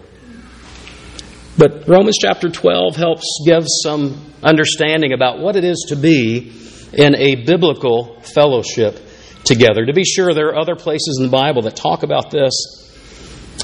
But 1.58 1.88
Romans 1.88 2.18
chapter 2.20 2.50
12 2.50 2.96
helps 2.96 3.24
give 3.46 3.64
some 3.66 4.20
understanding 4.42 5.12
about 5.12 5.38
what 5.38 5.56
it 5.56 5.64
is 5.64 5.86
to 5.88 5.96
be 5.96 6.52
in 6.92 7.14
a 7.14 7.44
biblical 7.46 8.20
fellowship 8.20 9.00
together. 9.44 9.86
To 9.86 9.92
be 9.92 10.04
sure, 10.04 10.34
there 10.34 10.48
are 10.48 10.58
other 10.58 10.76
places 10.76 11.16
in 11.18 11.26
the 11.26 11.30
Bible 11.30 11.62
that 11.62 11.76
talk 11.76 12.02
about 12.02 12.30
this, 12.30 12.52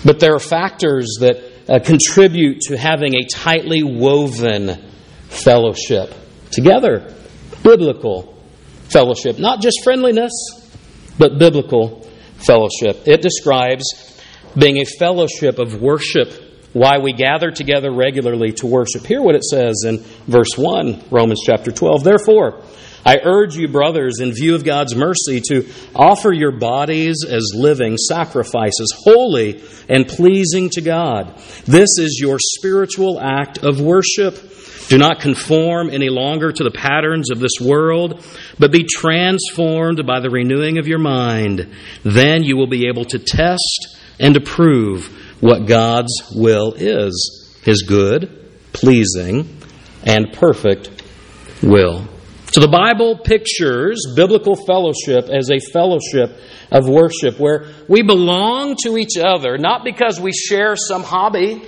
but 0.05 0.21
there 0.21 0.35
are 0.35 0.41
factors 0.41 1.19
that 1.21 1.53
uh, 1.69 1.79
contribute 1.81 2.61
to 2.63 2.77
having 2.79 3.15
a 3.15 3.27
tightly 3.27 3.83
woven 3.83 4.91
fellowship 5.29 6.15
together. 6.51 7.15
Biblical 7.63 8.43
fellowship, 8.91 9.39
not 9.39 9.61
just 9.61 9.85
friendliness 9.85 10.33
but 11.23 11.39
biblical 11.39 12.01
fellowship. 12.45 13.07
It 13.07 13.23
describes 13.23 13.85
being 14.59 14.79
a 14.79 14.85
fellowship 14.85 15.61
of 15.61 15.81
worship, 15.81 16.33
why 16.73 16.99
we 16.99 17.13
gather 17.13 17.53
together 17.53 17.93
regularly 17.93 18.51
to 18.55 18.67
worship. 18.67 19.07
Hear 19.07 19.23
what 19.23 19.37
it 19.37 19.45
says 19.45 19.85
in 19.87 19.99
verse 20.27 20.57
1, 20.57 21.05
Romans 21.13 21.43
chapter 21.47 21.71
12. 21.71 22.03
Therefore, 22.03 22.65
I 23.07 23.21
urge 23.23 23.55
you, 23.55 23.69
brothers, 23.69 24.19
in 24.19 24.33
view 24.33 24.57
of 24.57 24.65
God's 24.65 24.97
mercy, 24.97 25.41
to 25.49 25.69
offer 25.95 26.33
your 26.33 26.59
bodies 26.59 27.25
as 27.25 27.53
living 27.55 27.99
sacrifices, 27.99 28.93
holy 29.05 29.63
and 29.89 30.09
pleasing 30.09 30.71
to 30.71 30.81
God. 30.81 31.37
This 31.67 31.99
is 32.01 32.19
your 32.21 32.39
spiritual 32.41 33.21
act 33.21 33.59
of 33.59 33.81
worship. 33.81 34.52
Do 34.89 34.99
not 34.99 35.21
conform 35.21 35.91
any 35.91 36.09
longer 36.09 36.53
to 36.53 36.65
the 36.65 36.71
patterns 36.71 37.31
of 37.31 37.41
this 37.41 37.61
world, 37.61 38.25
but 38.59 38.73
be 38.73 38.85
transformed 38.85 40.05
by 40.07 40.21
the 40.21 40.31
renewing 40.31 40.79
of 40.79 40.87
your 40.87 40.99
mind. 40.99 41.75
Then 42.03 42.43
you 42.43 42.57
will 42.57 42.67
be 42.67 42.89
able 42.89 43.05
to 43.07 43.19
test 43.19 43.99
and 44.21 44.37
approve 44.37 45.07
what 45.41 45.67
God's 45.67 46.13
will 46.35 46.75
is 46.75 47.59
His 47.65 47.83
good, 47.83 48.51
pleasing, 48.73 49.59
and 50.05 50.33
perfect 50.33 51.03
will. 51.63 52.07
So 52.53 52.61
the 52.61 52.69
Bible 52.69 53.17
pictures 53.17 54.13
biblical 54.15 54.57
fellowship 54.57 55.31
as 55.31 55.51
a 55.51 55.59
fellowship 55.73 56.39
of 56.71 56.87
worship 56.87 57.41
where 57.41 57.73
we 57.89 58.03
belong 58.03 58.77
to 58.83 58.99
each 58.99 59.17
other, 59.17 59.57
not 59.57 59.85
because 59.85 60.21
we 60.21 60.33
share 60.33 60.77
some 60.77 61.03
hobby, 61.03 61.63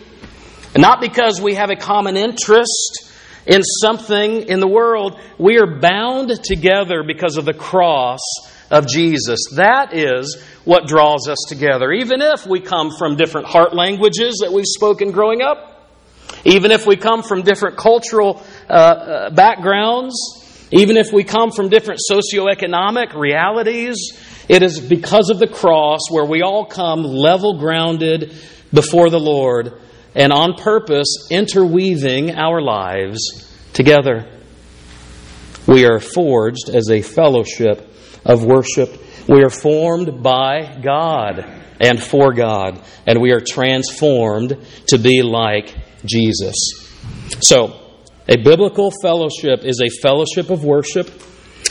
not 0.76 1.00
because 1.00 1.40
we 1.40 1.54
have 1.54 1.71
a 1.71 1.76
common 1.76 2.16
interest, 2.16 3.11
in 3.47 3.62
something 3.62 4.49
in 4.49 4.61
the 4.61 4.69
world. 4.69 5.21
We 5.38 5.59
are 5.59 5.78
bound 5.78 6.31
together 6.43 7.02
because 7.07 7.37
of 7.37 7.45
the 7.45 7.54
cross 7.54 8.21
of 8.71 8.87
Jesus. 8.87 9.40
That 9.57 9.95
is 9.95 10.43
what 10.64 10.87
draws 10.87 11.28
us 11.28 11.38
together. 11.49 11.93
Even 11.93 12.23
if 12.23 12.47
we 12.47 12.61
come 12.61 12.90
from 12.90 13.16
different 13.16 13.47
heart 13.47 13.75
languages 13.75 14.40
that 14.43 14.52
we've 14.52 14.64
spoken 14.66 15.11
growing 15.11 15.43
up, 15.43 15.90
even 16.45 16.71
if 16.71 16.87
we 16.87 16.97
come 16.97 17.23
from 17.23 17.43
different 17.43 17.76
cultural 17.76 18.43
uh, 18.69 18.73
uh, 18.73 19.31
backgrounds, 19.31 20.14
even 20.71 20.97
if 20.97 21.12
we 21.12 21.23
come 21.23 21.52
from 21.52 21.69
different 21.69 22.00
socioeconomic 22.11 23.14
realities, 23.14 24.19
it 24.49 24.62
is 24.62 24.81
because 24.81 25.31
of 25.31 25.38
the 25.38 25.47
cross 25.47 26.00
where 26.11 26.25
we 26.25 26.43
all 26.43 26.64
come 26.64 27.02
level 27.02 27.59
grounded 27.59 28.35
before 28.73 29.11
the 29.11 29.21
Lord 29.21 29.75
and 30.14 30.33
on 30.33 30.54
purpose 30.54 31.28
interweaving 31.30 32.33
our 32.33 32.61
lives 32.61 33.21
together. 33.73 34.30
We 35.66 35.87
are 35.87 36.00
forged 36.00 36.68
as 36.68 36.90
a 36.90 37.02
fellowship 37.02 37.90
of 38.25 38.44
worship. 38.44 39.02
We 39.28 39.42
are 39.42 39.50
formed 39.50 40.23
by 40.23 40.78
God 40.83 41.44
and 41.80 42.02
for 42.02 42.33
God, 42.33 42.83
and 43.06 43.21
we 43.21 43.33
are 43.33 43.40
transformed 43.40 44.56
to 44.88 44.99
be 44.99 45.23
like 45.23 45.75
Jesus. 46.04 46.54
So, 47.40 47.80
a 48.28 48.37
biblical 48.37 48.90
fellowship 49.02 49.64
is 49.64 49.80
a 49.80 49.88
fellowship 50.00 50.50
of 50.50 50.64
worship. 50.64 51.11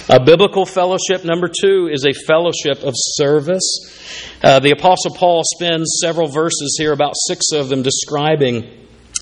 A 0.10 0.22
biblical 0.22 0.66
fellowship, 0.66 1.24
number 1.24 1.48
two, 1.48 1.88
is 1.90 2.06
a 2.06 2.12
fellowship 2.12 2.84
of 2.84 2.94
service. 2.94 3.64
Uh, 4.44 4.60
the 4.60 4.72
Apostle 4.72 5.16
Paul 5.16 5.44
spends 5.46 6.00
several 6.02 6.28
verses 6.28 6.76
here, 6.78 6.92
about 6.92 7.14
six 7.28 7.54
of 7.54 7.70
them, 7.70 7.84
describing 7.84 8.64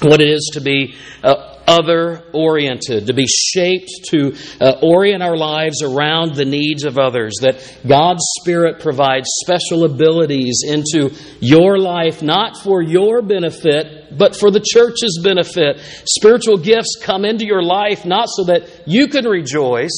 what 0.01 0.21
it 0.21 0.29
is 0.29 0.49
to 0.53 0.59
be 0.61 0.95
uh, 1.23 1.59
other 1.67 2.23
oriented, 2.33 3.05
to 3.05 3.13
be 3.13 3.27
shaped 3.27 3.91
to 4.09 4.35
uh, 4.59 4.79
orient 4.81 5.21
our 5.21 5.37
lives 5.37 5.83
around 5.83 6.33
the 6.33 6.45
needs 6.45 6.83
of 6.83 6.97
others, 6.97 7.35
that 7.41 7.63
God's 7.87 8.23
Spirit 8.41 8.79
provides 8.79 9.27
special 9.45 9.85
abilities 9.85 10.63
into 10.67 11.13
your 11.41 11.77
life, 11.77 12.23
not 12.23 12.57
for 12.57 12.81
your 12.81 13.21
benefit, 13.21 14.17
but 14.17 14.35
for 14.35 14.49
the 14.49 14.65
church's 14.67 15.21
benefit. 15.23 15.79
Spiritual 16.05 16.57
gifts 16.57 16.97
come 16.99 17.23
into 17.23 17.45
your 17.45 17.61
life 17.61 18.03
not 18.03 18.29
so 18.29 18.45
that 18.45 18.63
you 18.87 19.07
can 19.07 19.25
rejoice 19.25 19.91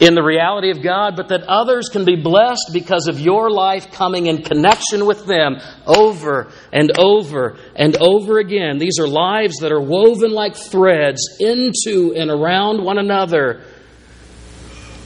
in 0.00 0.14
the 0.14 0.22
reality 0.22 0.70
of 0.70 0.82
God, 0.82 1.14
but 1.14 1.28
that 1.28 1.42
others 1.42 1.90
can 1.90 2.06
be 2.06 2.16
blessed 2.16 2.70
because 2.72 3.06
of 3.06 3.20
your 3.20 3.50
life 3.50 3.92
coming 3.92 4.26
in 4.26 4.42
connection 4.42 5.04
with 5.06 5.26
them 5.26 5.58
over 5.86 6.50
and 6.72 6.98
over 6.98 7.58
and 7.76 7.96
over 7.98 8.38
again. 8.38 8.78
These 8.78 8.98
are 8.98 9.06
lives 9.06 9.58
that 9.58 9.72
are 9.72 9.80
woven 9.80 10.32
like 10.32 10.56
threads 10.56 11.36
into 11.38 12.14
and 12.16 12.30
around 12.30 12.82
one 12.82 12.98
another. 12.98 13.62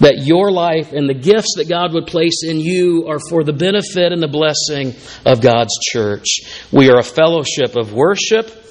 That 0.00 0.18
your 0.24 0.50
life 0.50 0.92
and 0.92 1.08
the 1.08 1.14
gifts 1.14 1.54
that 1.56 1.68
God 1.68 1.94
would 1.94 2.06
place 2.06 2.42
in 2.44 2.58
you 2.60 3.06
are 3.08 3.20
for 3.30 3.44
the 3.44 3.52
benefit 3.52 4.12
and 4.12 4.22
the 4.22 4.28
blessing 4.28 4.94
of 5.24 5.40
God's 5.40 5.76
church. 5.80 6.40
We 6.72 6.90
are 6.90 6.98
a 6.98 7.04
fellowship 7.04 7.76
of 7.76 7.92
worship 7.92 8.63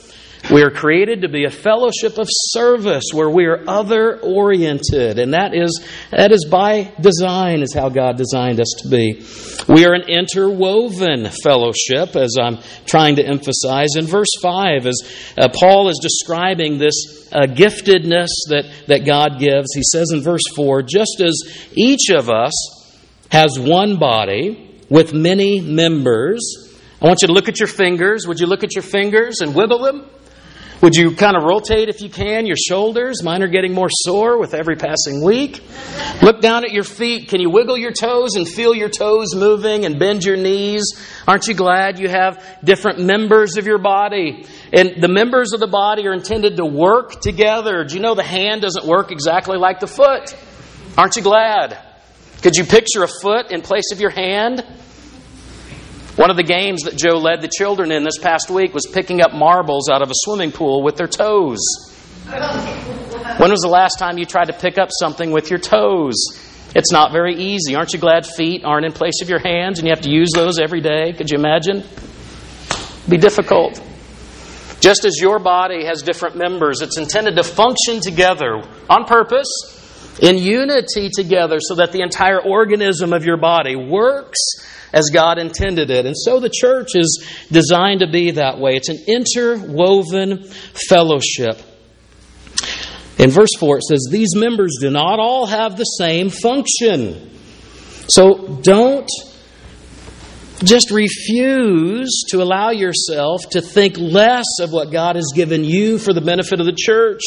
we 0.52 0.62
are 0.62 0.72
created 0.72 1.22
to 1.22 1.30
be 1.30 1.46
a 1.46 1.50
fellowship 1.50 2.18
of 2.18 2.28
service 2.30 3.06
where 3.14 3.30
we 3.30 3.46
are 3.46 3.64
other 3.66 4.20
oriented, 4.20 5.18
and 5.18 5.34
that 5.34 5.56
is, 5.56 5.82
that 6.12 6.34
is 6.34 6.46
by 6.50 6.94
design, 7.00 7.62
is 7.62 7.74
how 7.74 7.88
God 7.88 8.18
designed 8.18 8.60
us 8.60 8.74
to 8.80 8.90
be. 8.90 9.26
We 9.74 9.86
are 9.86 9.94
an 9.94 10.10
interwoven 10.10 11.30
fellowship, 11.30 12.18
as 12.18 12.36
I'm 12.40 12.58
trying 12.86 13.16
to 13.16 13.26
emphasize. 13.26 13.96
In 13.96 14.06
verse 14.06 14.32
5, 14.42 14.86
as 14.86 15.34
uh, 15.38 15.48
Paul 15.48 15.88
is 15.88 16.00
describing 16.02 16.78
this 16.78 17.30
uh, 17.32 17.48
giftedness 17.48 18.30
that, 18.50 18.66
that 18.88 19.06
God 19.06 19.40
gives, 19.40 19.74
he 19.74 19.84
says 19.84 20.12
in 20.12 20.22
verse 20.22 20.44
4 20.56 20.84
just 20.84 21.22
as 21.22 21.70
each 21.74 22.10
of 22.10 22.30
us 22.30 22.54
has 23.32 23.58
one 23.58 23.98
body 23.98 24.82
with 24.90 25.14
many 25.14 25.62
members. 25.62 26.42
I 27.02 27.08
want 27.08 27.22
you 27.22 27.28
to 27.28 27.34
look 27.34 27.48
at 27.48 27.60
your 27.60 27.68
fingers. 27.68 28.28
Would 28.28 28.40
you 28.40 28.48
look 28.48 28.64
at 28.64 28.76
your 28.76 28.84
fingers 28.84 29.40
and 29.40 29.56
wiggle 29.56 29.80
them? 29.80 30.06
Would 30.84 30.96
you 30.96 31.16
kind 31.16 31.38
of 31.38 31.44
rotate 31.44 31.88
if 31.88 32.02
you 32.02 32.10
can 32.10 32.46
your 32.46 32.58
shoulders? 32.58 33.24
Mine 33.24 33.42
are 33.42 33.48
getting 33.48 33.74
more 33.74 33.88
sore 33.90 34.38
with 34.38 34.54
every 34.54 34.76
passing 34.76 35.24
week. 35.24 35.64
Look 36.22 36.42
down 36.42 36.66
at 36.66 36.74
your 36.74 36.84
feet. 36.84 37.30
Can 37.30 37.40
you 37.40 37.50
wiggle 37.50 37.78
your 37.78 37.94
toes 37.94 38.36
and 38.36 38.46
feel 38.46 38.76
your 38.76 38.90
toes 38.90 39.34
moving 39.34 39.86
and 39.86 39.98
bend 39.98 40.26
your 40.26 40.36
knees? 40.36 40.84
Aren't 41.26 41.48
you 41.48 41.54
glad 41.54 42.00
you 42.00 42.10
have 42.10 42.46
different 42.62 43.00
members 43.00 43.56
of 43.56 43.66
your 43.66 43.78
body? 43.78 44.46
And 44.74 45.02
the 45.02 45.08
members 45.08 45.54
of 45.54 45.62
the 45.62 45.68
body 45.68 46.06
are 46.06 46.14
intended 46.14 46.58
to 46.58 46.66
work 46.66 47.22
together. 47.22 47.86
Do 47.86 47.96
you 47.96 48.02
know 48.02 48.14
the 48.14 48.22
hand 48.22 48.62
doesn't 48.62 48.86
work 48.86 49.10
exactly 49.10 49.58
like 49.58 49.80
the 49.80 49.88
foot? 49.88 50.36
Aren't 50.98 51.16
you 51.16 51.22
glad? 51.22 51.78
Could 52.42 52.56
you 52.58 52.66
picture 52.66 53.04
a 53.04 53.08
foot 53.08 53.54
in 53.54 53.62
place 53.62 53.94
of 53.94 54.02
your 54.02 54.10
hand? 54.10 54.66
One 56.16 56.30
of 56.30 56.38
the 56.38 56.44
games 56.44 56.84
that 56.84 56.96
Joe 56.96 57.18
led 57.18 57.42
the 57.42 57.48
children 57.48 57.92
in 57.92 58.04
this 58.04 58.20
past 58.20 58.52
week 58.52 58.72
was 58.74 58.86
picking 58.86 59.22
up 59.22 59.34
marbles 59.34 59.90
out 59.90 60.04
of 60.04 60.12
a 60.12 60.14
swimming 60.14 60.52
pool 60.52 60.84
with 60.84 60.96
their 60.96 61.08
toes. 61.08 61.60
When 63.38 63.50
was 63.50 63.62
the 63.62 63.70
last 63.70 63.98
time 63.98 64.20
you 64.20 64.26
tried 64.26 64.46
to 64.46 64.54
pick 64.54 64.78
up 64.78 64.90
something 64.92 65.32
with 65.32 65.50
your 65.50 65.58
toes? 65.58 66.16
It's 66.76 66.92
not 66.92 67.12
very 67.12 67.36
easy. 67.36 67.76
Aren't 67.76 67.94
you 67.94 68.00
glad 68.00 68.28
feet 68.28 68.64
aren't 68.64 68.86
in 68.86 68.92
place 68.92 69.22
of 69.24 69.30
your 69.30 69.40
hands 69.40 69.80
and 69.80 69.88
you 69.88 69.92
have 69.92 70.02
to 70.02 70.10
use 70.12 70.30
those 70.36 70.60
every 70.60 70.82
day? 70.82 71.14
Could 71.14 71.32
you 71.32 71.38
imagine? 71.40 71.84
Be 73.10 73.18
difficult. 73.18 73.82
Just 74.82 75.06
as 75.06 75.18
your 75.20 75.40
body 75.40 75.86
has 75.86 76.04
different 76.04 76.36
members, 76.36 76.82
it's 76.82 76.98
intended 76.98 77.38
to 77.38 77.44
function 77.44 78.02
together 78.02 78.62
on 78.88 79.06
purpose, 79.06 79.48
in 80.22 80.38
unity 80.38 81.10
together, 81.10 81.58
so 81.60 81.76
that 81.76 81.92
the 81.92 82.02
entire 82.02 82.40
organism 82.40 83.14
of 83.14 83.26
your 83.26 83.38
body 83.38 83.76
works 83.76 84.40
as 84.94 85.10
God 85.12 85.40
intended 85.40 85.90
it. 85.90 86.06
And 86.06 86.16
so 86.16 86.40
the 86.40 86.52
church 86.54 86.90
is 86.96 87.26
designed 87.52 88.02
to 88.02 88.08
be 88.10 88.32
that 88.32 88.60
way. 88.60 88.76
It's 88.76 88.90
an 88.90 89.00
interwoven 89.08 90.44
fellowship. 90.88 91.60
In 93.18 93.30
verse 93.30 93.56
4, 93.60 93.78
it 93.78 93.84
says, 93.84 94.08
These 94.12 94.36
members 94.36 94.78
do 94.80 94.90
not 94.90 95.20
all 95.20 95.46
have 95.46 95.78
the 95.78 95.84
same 95.84 96.30
function. 96.30 97.32
So 98.08 98.60
don't 98.62 99.10
just 100.64 100.92
refuse 100.92 102.24
to 102.30 102.42
allow 102.42 102.70
yourself 102.70 103.42
to 103.52 103.62
think 103.62 103.98
less 103.98 104.46
of 104.60 104.72
what 104.72 104.92
God 104.92 105.16
has 105.16 105.32
given 105.34 105.64
you 105.64 105.98
for 105.98 106.14
the 106.14 106.22
benefit 106.22 106.60
of 106.60 106.66
the 106.66 106.76
church. 106.78 107.22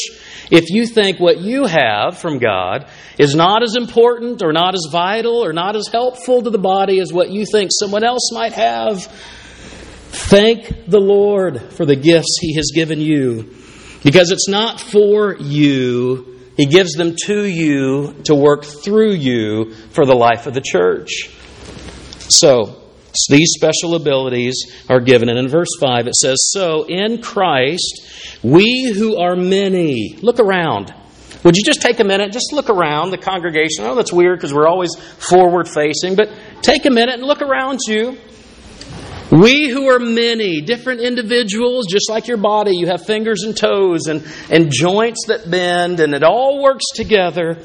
If 0.49 0.69
you 0.69 0.87
think 0.87 1.19
what 1.19 1.39
you 1.39 1.65
have 1.65 2.17
from 2.17 2.39
God 2.39 2.89
is 3.17 3.35
not 3.35 3.63
as 3.63 3.75
important 3.75 4.41
or 4.43 4.53
not 4.53 4.75
as 4.75 4.87
vital 4.91 5.43
or 5.43 5.53
not 5.53 5.75
as 5.75 5.87
helpful 5.87 6.41
to 6.41 6.49
the 6.49 6.57
body 6.57 6.99
as 6.99 7.13
what 7.13 7.29
you 7.29 7.45
think 7.45 7.71
someone 7.73 8.03
else 8.03 8.31
might 8.33 8.53
have, 8.53 9.03
thank 9.05 10.87
the 10.87 10.99
Lord 10.99 11.73
for 11.73 11.85
the 11.85 11.95
gifts 11.95 12.37
He 12.39 12.55
has 12.55 12.71
given 12.73 13.01
you. 13.01 13.55
Because 14.03 14.31
it's 14.31 14.47
not 14.47 14.79
for 14.79 15.35
you, 15.35 16.39
He 16.55 16.65
gives 16.65 16.93
them 16.93 17.15
to 17.25 17.43
you 17.43 18.13
to 18.25 18.35
work 18.35 18.63
through 18.63 19.13
you 19.13 19.73
for 19.91 20.05
the 20.05 20.15
life 20.15 20.47
of 20.47 20.53
the 20.53 20.61
church. 20.61 21.29
So, 22.29 22.86
these 23.29 23.51
special 23.55 23.95
abilities 23.95 24.65
are 24.89 24.99
given. 24.99 25.29
And 25.29 25.39
in 25.39 25.47
verse 25.47 25.69
5, 25.79 26.07
it 26.07 26.15
says, 26.15 26.37
So 26.51 26.83
in 26.83 27.21
Christ, 27.21 28.39
we 28.43 28.91
who 28.95 29.17
are 29.17 29.35
many, 29.35 30.17
look 30.21 30.39
around. 30.39 30.93
Would 31.43 31.55
you 31.55 31.63
just 31.63 31.81
take 31.81 31.99
a 31.99 32.03
minute, 32.03 32.31
just 32.31 32.51
look 32.51 32.69
around 32.69 33.11
the 33.11 33.17
congregation? 33.17 33.85
Oh, 33.85 33.95
that's 33.95 34.11
weird 34.11 34.39
because 34.39 34.53
we're 34.53 34.67
always 34.67 34.95
forward 34.95 35.67
facing, 35.67 36.15
but 36.15 36.29
take 36.61 36.85
a 36.85 36.89
minute 36.89 37.15
and 37.15 37.23
look 37.23 37.41
around 37.41 37.79
you. 37.87 38.17
We 39.31 39.69
who 39.69 39.87
are 39.87 39.99
many, 39.99 40.61
different 40.61 41.01
individuals, 41.01 41.87
just 41.89 42.09
like 42.09 42.27
your 42.27 42.37
body, 42.37 42.71
you 42.73 42.87
have 42.87 43.05
fingers 43.05 43.43
and 43.43 43.55
toes 43.55 44.07
and, 44.07 44.25
and 44.49 44.71
joints 44.71 45.25
that 45.27 45.49
bend, 45.51 45.99
and 45.99 46.13
it 46.13 46.23
all 46.23 46.61
works 46.61 46.85
together. 46.95 47.57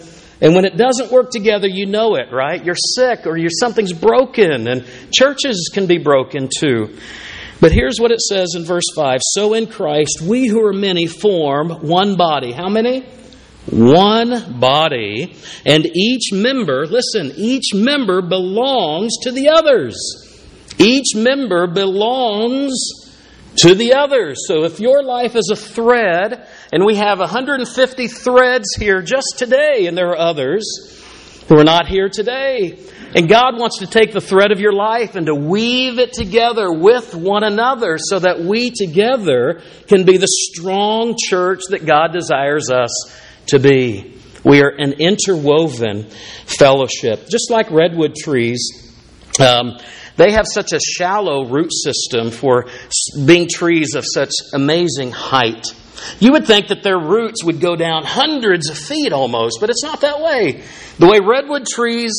And 0.42 0.56
when 0.56 0.64
it 0.64 0.76
doesn't 0.76 1.12
work 1.12 1.30
together, 1.30 1.68
you 1.68 1.87
know 1.87 2.16
it, 2.16 2.32
right? 2.32 2.62
You're 2.62 2.75
sick 2.75 3.26
or 3.26 3.37
you're, 3.37 3.49
something's 3.49 3.92
broken, 3.92 4.66
and 4.66 4.84
churches 5.12 5.70
can 5.72 5.87
be 5.87 5.99
broken 5.99 6.49
too. 6.54 6.99
But 7.61 7.70
here's 7.70 8.00
what 8.00 8.11
it 8.11 8.20
says 8.20 8.54
in 8.56 8.64
verse 8.64 8.87
5 8.96 9.20
So 9.34 9.54
in 9.54 9.68
Christ, 9.68 10.20
we 10.20 10.49
who 10.49 10.66
are 10.66 10.72
many 10.72 11.06
form 11.06 11.70
one 11.70 12.16
body. 12.16 12.50
How 12.50 12.68
many? 12.68 13.06
One 13.70 14.58
body. 14.58 15.37
And 15.64 15.87
each 15.87 16.32
member, 16.32 16.88
listen, 16.88 17.32
each 17.37 17.72
member 17.72 18.20
belongs 18.20 19.12
to 19.22 19.30
the 19.30 19.50
others. 19.50 19.96
Each 20.78 21.14
member 21.14 21.68
belongs 21.68 22.75
to 23.58 23.76
the 23.76 23.94
others. 23.94 24.38
So 24.49 24.64
if 24.64 24.80
your 24.80 25.04
life 25.04 25.37
is 25.37 25.50
a 25.52 25.56
thread, 25.56 26.49
and 26.72 26.86
we 26.86 26.96
have 26.96 27.18
150 27.18 28.08
threads 28.08 28.74
here 28.78 29.02
just 29.02 29.34
today, 29.36 29.86
and 29.86 29.96
there 29.96 30.08
are 30.08 30.18
others 30.18 30.64
who 31.48 31.58
are 31.58 31.64
not 31.64 31.86
here 31.86 32.08
today. 32.08 32.78
And 33.14 33.28
God 33.28 33.58
wants 33.58 33.80
to 33.80 33.86
take 33.86 34.12
the 34.12 34.22
thread 34.22 34.52
of 34.52 34.60
your 34.60 34.72
life 34.72 35.14
and 35.14 35.26
to 35.26 35.34
weave 35.34 35.98
it 35.98 36.14
together 36.14 36.72
with 36.72 37.14
one 37.14 37.44
another 37.44 37.98
so 37.98 38.18
that 38.18 38.40
we 38.40 38.70
together 38.70 39.60
can 39.86 40.06
be 40.06 40.16
the 40.16 40.26
strong 40.26 41.14
church 41.18 41.60
that 41.68 41.84
God 41.84 42.14
desires 42.14 42.70
us 42.70 42.90
to 43.48 43.58
be. 43.58 44.18
We 44.42 44.62
are 44.62 44.70
an 44.70 44.94
interwoven 44.94 46.04
fellowship, 46.46 47.28
just 47.28 47.50
like 47.50 47.70
redwood 47.70 48.16
trees. 48.16 48.96
Um, 49.38 49.78
they 50.16 50.32
have 50.32 50.46
such 50.46 50.72
a 50.72 50.80
shallow 50.80 51.44
root 51.44 51.70
system 51.72 52.30
for 52.30 52.66
being 53.26 53.46
trees 53.46 53.94
of 53.94 54.04
such 54.06 54.32
amazing 54.54 55.10
height. 55.10 55.66
You 56.18 56.32
would 56.32 56.46
think 56.46 56.68
that 56.68 56.82
their 56.82 56.99
roots 56.99 57.44
would 57.44 57.61
go 57.61 57.76
down 57.76 58.04
hundreds 58.04 58.70
of 58.70 58.78
feet 58.78 59.12
almost, 59.12 59.58
but 59.61 59.70
it's 59.70 59.82
not 59.82 60.00
that 60.00 60.20
way. 60.20 60.62
The 60.99 61.06
way 61.06 61.18
redwood 61.20 61.66
trees 61.66 62.12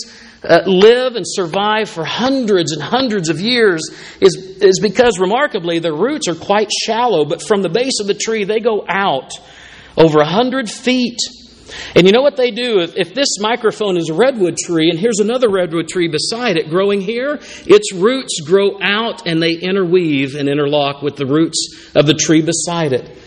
uh, 0.43 0.61
live 0.65 1.15
and 1.15 1.25
survive 1.27 1.89
for 1.89 2.03
hundreds 2.03 2.71
and 2.73 2.81
hundreds 2.81 3.29
of 3.29 3.39
years 3.39 3.81
is, 4.19 4.35
is 4.61 4.79
because, 4.79 5.19
remarkably, 5.19 5.79
their 5.79 5.95
roots 5.95 6.27
are 6.27 6.35
quite 6.35 6.71
shallow, 6.71 7.25
but 7.25 7.41
from 7.41 7.61
the 7.61 7.69
base 7.69 7.99
of 7.99 8.07
the 8.07 8.13
tree, 8.13 8.43
they 8.43 8.59
go 8.59 8.85
out 8.87 9.31
over 9.97 10.19
a 10.19 10.27
hundred 10.27 10.69
feet. 10.69 11.19
And 11.95 12.05
you 12.05 12.11
know 12.11 12.21
what 12.21 12.35
they 12.35 12.51
do? 12.51 12.81
If, 12.81 12.95
if 12.95 13.13
this 13.13 13.39
microphone 13.39 13.97
is 13.97 14.09
a 14.09 14.13
redwood 14.13 14.57
tree 14.57 14.89
and 14.89 14.99
here's 14.99 15.19
another 15.19 15.49
redwood 15.49 15.87
tree 15.87 16.07
beside 16.07 16.57
it 16.57 16.69
growing 16.69 17.01
here, 17.01 17.39
its 17.65 17.93
roots 17.93 18.41
grow 18.45 18.79
out 18.81 19.25
and 19.25 19.41
they 19.41 19.53
interweave 19.53 20.35
and 20.35 20.49
interlock 20.49 21.01
with 21.01 21.15
the 21.15 21.25
roots 21.25 21.91
of 21.95 22.05
the 22.05 22.13
tree 22.13 22.41
beside 22.41 22.93
it. 22.93 23.17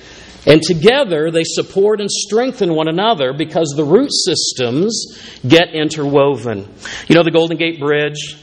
And 0.47 0.63
together 0.63 1.31
they 1.33 1.43
support 1.45 2.01
and 2.01 2.11
strengthen 2.11 2.75
one 2.75 2.89
another 2.89 3.33
because 3.33 3.75
the 3.77 3.85
root 3.85 4.11
systems 4.13 5.19
get 5.47 5.75
interwoven. 5.75 6.73
You 7.09 7.17
know 7.17 7.25
the 7.25 7.33
Golden 7.33 7.57
Gate 7.57 7.81
Bridge? 7.81 8.37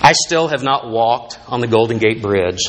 I 0.00 0.12
still 0.12 0.48
have 0.48 0.62
not 0.62 0.88
walked 0.88 1.38
on 1.48 1.60
the 1.60 1.66
Golden 1.66 1.98
Gate 1.98 2.22
Bridge. 2.22 2.60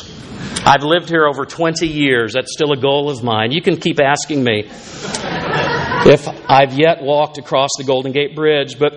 I've 0.64 0.82
lived 0.82 1.08
here 1.08 1.26
over 1.26 1.44
20 1.44 1.86
years. 1.86 2.32
That's 2.34 2.52
still 2.52 2.72
a 2.72 2.76
goal 2.76 3.10
of 3.10 3.22
mine. 3.22 3.52
You 3.52 3.62
can 3.62 3.76
keep 3.76 4.00
asking 4.00 4.42
me 4.42 4.64
if 4.66 6.26
I've 6.50 6.76
yet 6.76 7.02
walked 7.02 7.38
across 7.38 7.70
the 7.78 7.84
Golden 7.84 8.10
Gate 8.10 8.34
Bridge, 8.34 8.78
but 8.78 8.92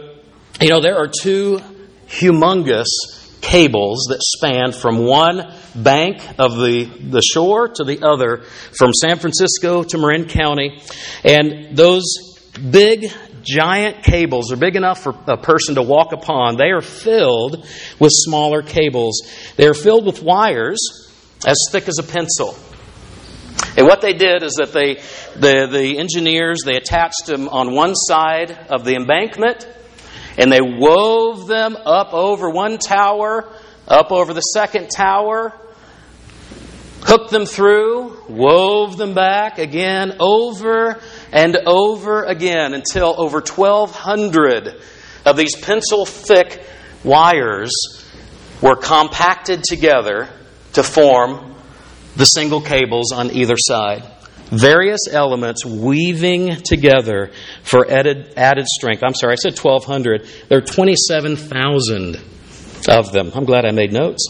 you 0.60 0.70
know, 0.70 0.82
there 0.82 0.98
are 0.98 1.08
two 1.08 1.60
humongous 2.08 2.88
cables 3.42 4.08
that 4.10 4.22
span 4.22 4.72
from 4.72 5.06
one 5.06 5.54
bank 5.76 6.22
of 6.38 6.58
the, 6.58 6.86
the 7.10 7.22
shore 7.22 7.70
to 7.70 7.84
the 7.84 8.06
other, 8.06 8.44
from 8.78 8.94
San 8.94 9.18
Francisco 9.18 9.84
to 9.84 9.98
Marin 9.98 10.28
County. 10.28 10.82
And 11.24 11.76
those 11.76 12.04
big, 12.72 13.12
giant 13.42 14.04
cables 14.04 14.52
are 14.52 14.58
big 14.58 14.76
enough 14.76 15.02
for 15.02 15.16
a 15.28 15.38
person 15.38 15.76
to 15.76 15.82
walk 15.82 16.12
upon. 16.12 16.58
They 16.58 16.72
are 16.72 16.82
filled 16.82 17.66
with 18.00 18.12
smaller 18.12 18.62
cables. 18.62 19.22
They 19.56 19.68
are 19.68 19.74
filled 19.74 20.06
with 20.06 20.22
wires 20.22 20.80
as 21.46 21.58
thick 21.72 21.88
as 21.88 21.98
a 22.00 22.04
pencil. 22.04 22.56
And 23.78 23.88
what 23.88 24.02
they 24.02 24.14
did 24.14 24.44
is 24.44 24.56
that 24.56 24.74
they, 24.74 24.96
the, 25.36 25.68
the 25.68 25.98
engineers, 25.98 26.62
they 26.66 26.76
attached 26.76 27.26
them 27.26 27.50
on 27.50 27.74
one 27.74 27.94
side 27.96 28.52
of 28.70 28.84
the 28.86 28.96
embankment 28.96 29.68
and 30.40 30.50
they 30.50 30.62
wove 30.62 31.48
them 31.48 31.76
up 31.76 32.14
over 32.14 32.50
one 32.50 32.78
tower, 32.78 33.46
up 33.86 34.12
over 34.12 34.34
the 34.34 34.42
second 34.42 34.88
tower, 34.88 35.54
hooked 37.02 37.30
them 37.30 37.46
through, 37.46 38.24
wove 38.30 38.96
them 38.96 39.14
back 39.14 39.60
again, 39.60 40.16
over 40.22 40.98
and 41.34 41.58
over 41.68 42.24
again, 42.24 42.74
until 42.74 43.16
over 43.18 43.42
1,200 43.42 44.82
of 45.26 45.36
these 45.36 45.58
pencil 45.58 46.06
thick 46.06 46.64
wires 47.04 47.72
were 48.62 48.78
compacted 48.78 49.62
together 49.62 50.30
to 50.74 50.84
form 50.84 51.54
the 52.16 52.26
single 52.26 52.62
cables 52.62 53.12
on 53.12 53.32
either 53.32 53.56
side 53.58 54.04
various 54.52 55.08
elements 55.10 55.66
weaving 55.66 56.58
together 56.58 57.32
for 57.64 57.90
added, 57.90 58.34
added 58.36 58.68
strength. 58.68 59.04
I'm 59.04 59.14
sorry, 59.14 59.34
I 59.34 59.36
said 59.36 59.58
1,200. 59.58 60.28
There 60.50 60.58
are 60.58 60.62
27,000 60.62 62.20
of 62.88 63.12
them. 63.12 63.32
I'm 63.34 63.46
glad 63.46 63.66
I 63.66 63.72
made 63.72 63.92
notes. 63.92 64.28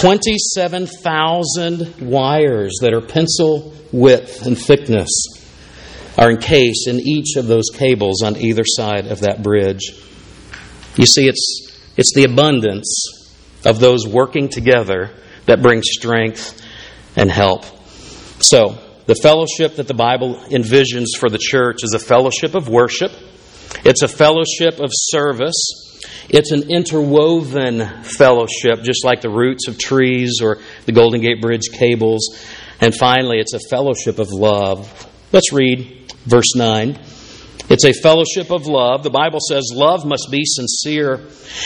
27,000 0.00 2.00
wires 2.00 2.78
that 2.80 2.94
are 2.94 3.00
pencil 3.00 3.72
width 3.92 4.46
and 4.46 4.58
thickness 4.58 5.08
are 6.16 6.30
encased 6.30 6.88
in 6.88 7.00
each 7.00 7.36
of 7.36 7.46
those 7.46 7.68
cables 7.72 8.22
on 8.22 8.36
either 8.36 8.64
side 8.64 9.06
of 9.06 9.20
that 9.20 9.42
bridge. 9.42 9.92
You 10.96 11.06
see, 11.06 11.28
it's, 11.28 11.92
it's 11.96 12.12
the 12.14 12.24
abundance 12.24 13.20
of 13.64 13.80
those 13.80 14.06
working 14.06 14.48
together 14.48 15.10
that 15.46 15.62
brings 15.62 15.86
strength 15.90 16.60
and 17.16 17.30
help. 17.30 17.64
So, 18.50 18.76
the 19.06 19.14
fellowship 19.14 19.76
that 19.76 19.86
the 19.86 19.94
Bible 19.94 20.34
envisions 20.50 21.16
for 21.16 21.30
the 21.30 21.38
church 21.40 21.84
is 21.84 21.94
a 21.94 22.00
fellowship 22.00 22.56
of 22.56 22.68
worship, 22.68 23.12
it's 23.84 24.02
a 24.02 24.08
fellowship 24.08 24.80
of 24.80 24.90
service, 24.92 25.54
it's 26.28 26.50
an 26.50 26.68
interwoven 26.68 28.02
fellowship, 28.02 28.82
just 28.82 29.04
like 29.04 29.20
the 29.20 29.30
roots 29.30 29.68
of 29.68 29.78
trees 29.78 30.40
or 30.42 30.58
the 30.84 30.90
Golden 30.90 31.20
Gate 31.20 31.40
Bridge 31.40 31.70
cables. 31.72 32.44
And 32.80 32.92
finally, 32.92 33.38
it's 33.38 33.54
a 33.54 33.60
fellowship 33.70 34.18
of 34.18 34.32
love. 34.32 35.08
Let's 35.30 35.52
read 35.52 36.12
verse 36.26 36.56
9. 36.56 36.98
It's 37.68 37.84
a 37.84 37.92
fellowship 37.92 38.50
of 38.50 38.66
love. 38.66 39.04
The 39.04 39.10
Bible 39.10 39.38
says 39.48 39.70
love 39.72 40.04
must 40.04 40.26
be 40.28 40.42
sincere. 40.44 41.20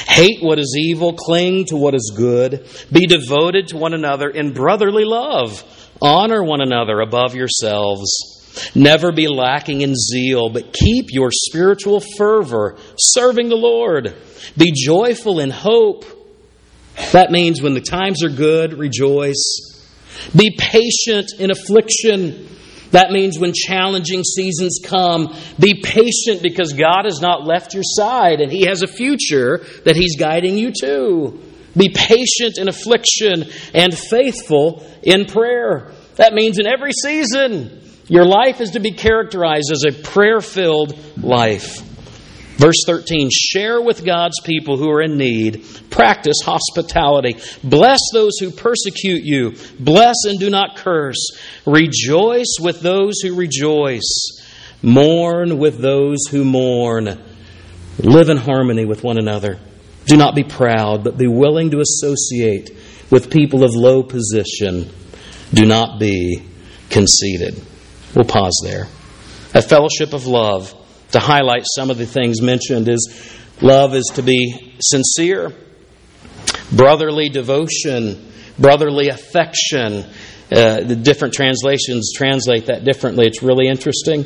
Hate 0.06 0.42
what 0.42 0.58
is 0.58 0.76
evil, 0.78 1.14
cling 1.14 1.64
to 1.68 1.78
what 1.78 1.94
is 1.94 2.12
good, 2.14 2.68
be 2.92 3.06
devoted 3.06 3.68
to 3.68 3.78
one 3.78 3.94
another 3.94 4.28
in 4.28 4.52
brotherly 4.52 5.06
love. 5.06 5.64
Honor 6.00 6.42
one 6.42 6.60
another 6.60 7.00
above 7.00 7.34
yourselves. 7.34 8.34
Never 8.74 9.12
be 9.12 9.28
lacking 9.28 9.80
in 9.80 9.94
zeal, 9.94 10.48
but 10.48 10.72
keep 10.72 11.06
your 11.10 11.30
spiritual 11.32 12.02
fervor 12.16 12.76
serving 12.96 13.48
the 13.48 13.56
Lord. 13.56 14.14
Be 14.56 14.72
joyful 14.74 15.40
in 15.40 15.50
hope. 15.50 16.04
That 17.12 17.30
means 17.30 17.60
when 17.60 17.74
the 17.74 17.80
times 17.80 18.22
are 18.22 18.28
good, 18.28 18.74
rejoice. 18.74 19.74
Be 20.36 20.56
patient 20.56 21.32
in 21.38 21.50
affliction. 21.50 22.48
That 22.92 23.10
means 23.10 23.38
when 23.38 23.52
challenging 23.52 24.22
seasons 24.22 24.78
come, 24.84 25.34
be 25.58 25.82
patient 25.82 26.42
because 26.42 26.72
God 26.74 27.06
has 27.06 27.20
not 27.20 27.44
left 27.44 27.74
your 27.74 27.82
side 27.84 28.40
and 28.40 28.52
He 28.52 28.66
has 28.66 28.82
a 28.82 28.86
future 28.86 29.64
that 29.84 29.96
He's 29.96 30.16
guiding 30.16 30.56
you 30.56 30.72
to. 30.80 31.40
Be 31.76 31.88
patient 31.88 32.58
in 32.58 32.68
affliction 32.68 33.50
and 33.74 33.96
faithful 33.96 34.86
in 35.02 35.26
prayer. 35.26 35.92
That 36.16 36.32
means 36.32 36.58
in 36.58 36.66
every 36.66 36.92
season, 36.92 37.82
your 38.06 38.24
life 38.24 38.60
is 38.60 38.72
to 38.72 38.80
be 38.80 38.92
characterized 38.92 39.72
as 39.72 39.84
a 39.84 39.92
prayer 39.92 40.40
filled 40.40 40.96
life. 41.16 41.82
Verse 42.56 42.84
13 42.86 43.30
Share 43.32 43.80
with 43.80 44.04
God's 44.04 44.40
people 44.44 44.76
who 44.76 44.88
are 44.90 45.02
in 45.02 45.16
need. 45.16 45.66
Practice 45.90 46.36
hospitality. 46.44 47.36
Bless 47.64 48.00
those 48.12 48.38
who 48.38 48.50
persecute 48.50 49.24
you. 49.24 49.56
Bless 49.80 50.16
and 50.24 50.38
do 50.38 50.50
not 50.50 50.76
curse. 50.76 51.30
Rejoice 51.66 52.56
with 52.60 52.80
those 52.80 53.20
who 53.22 53.34
rejoice. 53.34 54.40
Mourn 54.82 55.58
with 55.58 55.78
those 55.78 56.26
who 56.30 56.44
mourn. 56.44 57.20
Live 57.98 58.28
in 58.28 58.36
harmony 58.36 58.84
with 58.84 59.02
one 59.02 59.18
another. 59.18 59.58
Do 60.06 60.16
not 60.16 60.34
be 60.34 60.44
proud, 60.44 61.02
but 61.04 61.16
be 61.16 61.26
willing 61.26 61.70
to 61.70 61.80
associate 61.80 62.70
with 63.10 63.30
people 63.30 63.64
of 63.64 63.74
low 63.74 64.02
position. 64.02 64.90
Do 65.52 65.66
not 65.66 65.98
be 65.98 66.42
conceited. 66.90 67.62
We'll 68.14 68.24
pause 68.24 68.60
there. 68.64 68.86
A 69.54 69.62
fellowship 69.62 70.12
of 70.12 70.26
love, 70.26 70.74
to 71.12 71.20
highlight 71.20 71.64
some 71.64 71.90
of 71.90 71.98
the 71.98 72.06
things 72.06 72.42
mentioned, 72.42 72.88
is 72.88 73.34
love 73.60 73.94
is 73.94 74.10
to 74.16 74.22
be 74.22 74.74
sincere, 74.80 75.52
brotherly 76.72 77.28
devotion, 77.28 78.32
brotherly 78.58 79.08
affection. 79.08 80.04
Uh, 80.52 80.80
the 80.82 80.96
different 80.96 81.34
translations 81.34 82.12
translate 82.14 82.66
that 82.66 82.84
differently. 82.84 83.26
It's 83.26 83.42
really 83.42 83.68
interesting. 83.68 84.24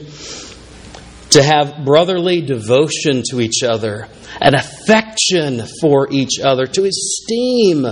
To 1.31 1.43
have 1.43 1.85
brotherly 1.85 2.41
devotion 2.41 3.23
to 3.31 3.41
each 3.41 3.63
other, 3.63 4.09
an 4.41 4.55
affection 4.55 5.08
for 5.81 6.09
each 6.11 6.41
other, 6.41 6.67
to 6.67 6.85
esteem 6.85 7.85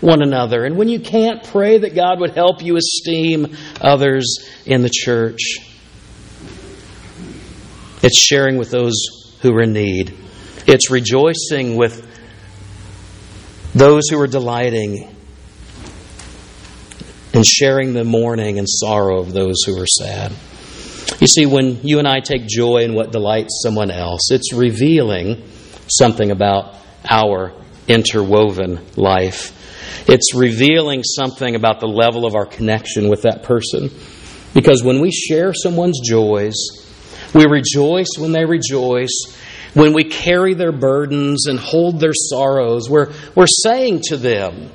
one 0.00 0.22
another. 0.22 0.64
And 0.64 0.76
when 0.76 0.88
you 0.88 1.00
can't, 1.00 1.44
pray 1.44 1.78
that 1.78 1.94
God 1.94 2.20
would 2.20 2.34
help 2.34 2.62
you 2.62 2.76
esteem 2.76 3.56
others 3.80 4.38
in 4.64 4.82
the 4.82 4.90
church. 4.90 5.56
It's 8.02 8.18
sharing 8.18 8.56
with 8.56 8.70
those 8.70 8.94
who 9.42 9.54
are 9.54 9.62
in 9.62 9.72
need, 9.72 10.16
it's 10.66 10.90
rejoicing 10.90 11.76
with 11.76 12.06
those 13.74 14.08
who 14.08 14.20
are 14.20 14.26
delighting, 14.26 15.14
and 17.32 17.46
sharing 17.46 17.92
the 17.92 18.04
mourning 18.04 18.58
and 18.58 18.68
sorrow 18.68 19.20
of 19.20 19.32
those 19.32 19.62
who 19.64 19.80
are 19.80 19.86
sad. 19.86 20.32
You 21.20 21.26
see, 21.26 21.46
when 21.46 21.82
you 21.82 21.98
and 21.98 22.08
I 22.08 22.20
take 22.20 22.46
joy 22.46 22.78
in 22.78 22.94
what 22.94 23.12
delights 23.12 23.60
someone 23.62 23.90
else, 23.90 24.30
it's 24.30 24.52
revealing 24.52 25.42
something 25.90 26.30
about 26.30 26.76
our 27.08 27.52
interwoven 27.88 28.84
life. 28.96 29.56
It's 30.08 30.34
revealing 30.34 31.02
something 31.02 31.54
about 31.54 31.80
the 31.80 31.86
level 31.86 32.26
of 32.26 32.34
our 32.34 32.46
connection 32.46 33.08
with 33.08 33.22
that 33.22 33.42
person. 33.42 33.90
Because 34.54 34.82
when 34.82 35.00
we 35.00 35.10
share 35.10 35.52
someone's 35.54 36.00
joys, 36.00 36.56
we 37.34 37.46
rejoice 37.46 38.08
when 38.18 38.32
they 38.32 38.44
rejoice, 38.44 39.36
when 39.74 39.92
we 39.92 40.04
carry 40.04 40.54
their 40.54 40.72
burdens 40.72 41.46
and 41.46 41.58
hold 41.58 42.00
their 42.00 42.14
sorrows, 42.14 42.90
we're, 42.90 43.12
we're 43.36 43.46
saying 43.46 44.00
to 44.08 44.16
them 44.16 44.70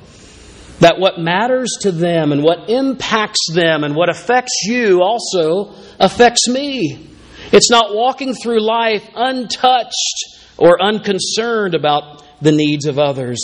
that 0.80 0.98
what 0.98 1.18
matters 1.18 1.70
to 1.80 1.92
them 1.92 2.32
and 2.32 2.42
what 2.42 2.70
impacts 2.70 3.46
them 3.52 3.84
and 3.84 3.94
what 3.94 4.08
affects 4.08 4.62
you 4.64 5.02
also 5.02 5.74
affects 5.98 6.48
me. 6.48 7.10
It's 7.52 7.70
not 7.70 7.94
walking 7.94 8.34
through 8.34 8.60
life 8.60 9.08
untouched 9.14 10.35
or 10.58 10.82
unconcerned 10.82 11.74
about 11.74 12.24
the 12.40 12.52
needs 12.52 12.86
of 12.86 12.98
others. 12.98 13.38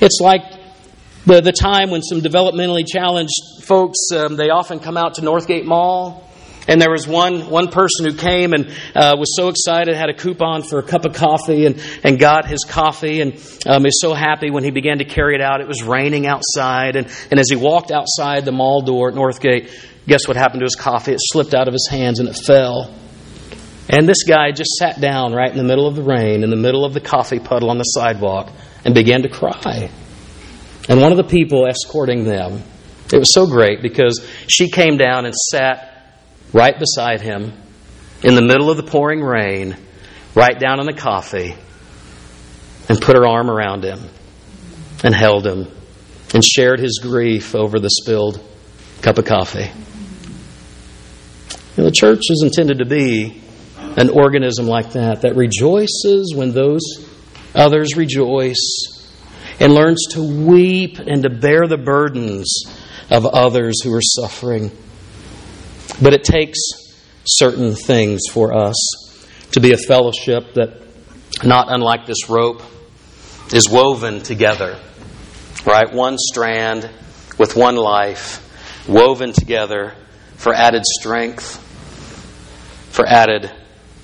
It's 0.00 0.20
like 0.20 0.42
the, 1.26 1.40
the 1.40 1.52
time 1.52 1.90
when 1.90 2.02
some 2.02 2.20
developmentally 2.20 2.86
challenged 2.86 3.34
folks, 3.62 3.98
um, 4.14 4.36
they 4.36 4.50
often 4.50 4.80
come 4.80 4.96
out 4.96 5.14
to 5.14 5.22
Northgate 5.22 5.64
Mall. 5.64 6.28
And 6.68 6.80
there 6.80 6.92
was 6.92 7.08
one, 7.08 7.50
one 7.50 7.68
person 7.68 8.06
who 8.06 8.16
came 8.16 8.52
and 8.52 8.68
uh, 8.94 9.16
was 9.18 9.36
so 9.36 9.48
excited, 9.48 9.96
had 9.96 10.10
a 10.10 10.14
coupon 10.14 10.62
for 10.62 10.78
a 10.78 10.82
cup 10.84 11.04
of 11.04 11.12
coffee, 11.12 11.66
and, 11.66 11.82
and 12.04 12.20
got 12.20 12.46
his 12.46 12.62
coffee, 12.62 13.20
and 13.20 13.32
um, 13.66 13.82
was 13.82 14.00
so 14.00 14.14
happy 14.14 14.48
when 14.50 14.62
he 14.62 14.70
began 14.70 14.98
to 14.98 15.04
carry 15.04 15.34
it 15.34 15.40
out. 15.40 15.60
It 15.60 15.66
was 15.66 15.82
raining 15.82 16.24
outside, 16.24 16.94
and, 16.94 17.08
and 17.32 17.40
as 17.40 17.48
he 17.50 17.56
walked 17.56 17.90
outside 17.90 18.44
the 18.44 18.52
mall 18.52 18.80
door 18.82 19.08
at 19.08 19.16
Northgate, 19.16 19.72
guess 20.06 20.28
what 20.28 20.36
happened 20.36 20.60
to 20.60 20.66
his 20.66 20.76
coffee? 20.76 21.12
It 21.12 21.18
slipped 21.20 21.52
out 21.52 21.66
of 21.66 21.74
his 21.74 21.88
hands 21.90 22.20
and 22.20 22.28
it 22.28 22.36
fell. 22.36 22.94
And 23.88 24.08
this 24.08 24.22
guy 24.22 24.52
just 24.52 24.70
sat 24.78 25.00
down 25.00 25.32
right 25.32 25.50
in 25.50 25.58
the 25.58 25.64
middle 25.64 25.86
of 25.86 25.96
the 25.96 26.02
rain, 26.02 26.44
in 26.44 26.50
the 26.50 26.56
middle 26.56 26.84
of 26.84 26.94
the 26.94 27.00
coffee 27.00 27.40
puddle 27.40 27.70
on 27.70 27.78
the 27.78 27.84
sidewalk, 27.84 28.50
and 28.84 28.94
began 28.94 29.22
to 29.22 29.28
cry. 29.28 29.90
And 30.88 31.00
one 31.00 31.12
of 31.12 31.18
the 31.18 31.24
people 31.24 31.66
escorting 31.66 32.24
them, 32.24 32.62
it 33.12 33.18
was 33.18 33.32
so 33.32 33.46
great 33.46 33.82
because 33.82 34.26
she 34.48 34.70
came 34.70 34.96
down 34.96 35.26
and 35.26 35.34
sat 35.34 36.18
right 36.52 36.78
beside 36.78 37.20
him 37.20 37.52
in 38.22 38.34
the 38.34 38.42
middle 38.42 38.70
of 38.70 38.76
the 38.76 38.82
pouring 38.82 39.20
rain, 39.20 39.76
right 40.34 40.58
down 40.58 40.80
on 40.80 40.86
the 40.86 40.92
coffee, 40.92 41.54
and 42.88 43.00
put 43.00 43.16
her 43.16 43.26
arm 43.26 43.50
around 43.50 43.84
him 43.84 44.00
and 45.04 45.14
held 45.14 45.46
him 45.46 45.68
and 46.34 46.44
shared 46.44 46.78
his 46.78 47.00
grief 47.02 47.54
over 47.54 47.78
the 47.78 47.90
spilled 47.90 48.40
cup 49.02 49.18
of 49.18 49.24
coffee. 49.24 49.70
the 51.76 51.90
church 51.90 52.22
is 52.30 52.42
intended 52.42 52.78
to 52.78 52.86
be 52.86 53.41
an 53.96 54.08
organism 54.10 54.66
like 54.66 54.92
that, 54.92 55.22
that 55.22 55.36
rejoices 55.36 56.34
when 56.34 56.52
those 56.52 56.80
others 57.54 57.96
rejoice 57.96 59.02
and 59.60 59.74
learns 59.74 60.06
to 60.10 60.22
weep 60.22 60.98
and 60.98 61.22
to 61.22 61.30
bear 61.30 61.66
the 61.66 61.76
burdens 61.76 62.64
of 63.10 63.26
others 63.26 63.82
who 63.82 63.92
are 63.92 64.02
suffering. 64.02 64.70
But 66.00 66.14
it 66.14 66.24
takes 66.24 66.58
certain 67.24 67.74
things 67.74 68.22
for 68.30 68.54
us 68.54 68.76
to 69.52 69.60
be 69.60 69.72
a 69.72 69.76
fellowship 69.76 70.54
that, 70.54 70.82
not 71.44 71.70
unlike 71.70 72.06
this 72.06 72.28
rope, 72.28 72.62
is 73.52 73.68
woven 73.68 74.22
together. 74.22 74.80
Right? 75.66 75.92
One 75.92 76.16
strand 76.18 76.88
with 77.38 77.54
one 77.54 77.76
life, 77.76 78.40
woven 78.88 79.32
together 79.32 79.94
for 80.36 80.54
added 80.54 80.82
strength, 80.84 81.58
for 82.90 83.06
added 83.06 83.50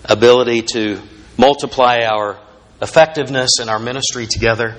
ability 0.09 0.63
to 0.63 1.01
multiply 1.37 2.01
our 2.05 2.39
effectiveness 2.81 3.61
in 3.61 3.69
our 3.69 3.79
ministry 3.79 4.27
together. 4.27 4.77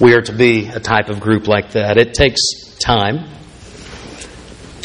We 0.00 0.14
are 0.14 0.22
to 0.22 0.32
be 0.32 0.66
a 0.66 0.80
type 0.80 1.08
of 1.08 1.20
group 1.20 1.48
like 1.48 1.72
that. 1.72 1.96
It 1.96 2.14
takes 2.14 2.40
time. 2.80 3.28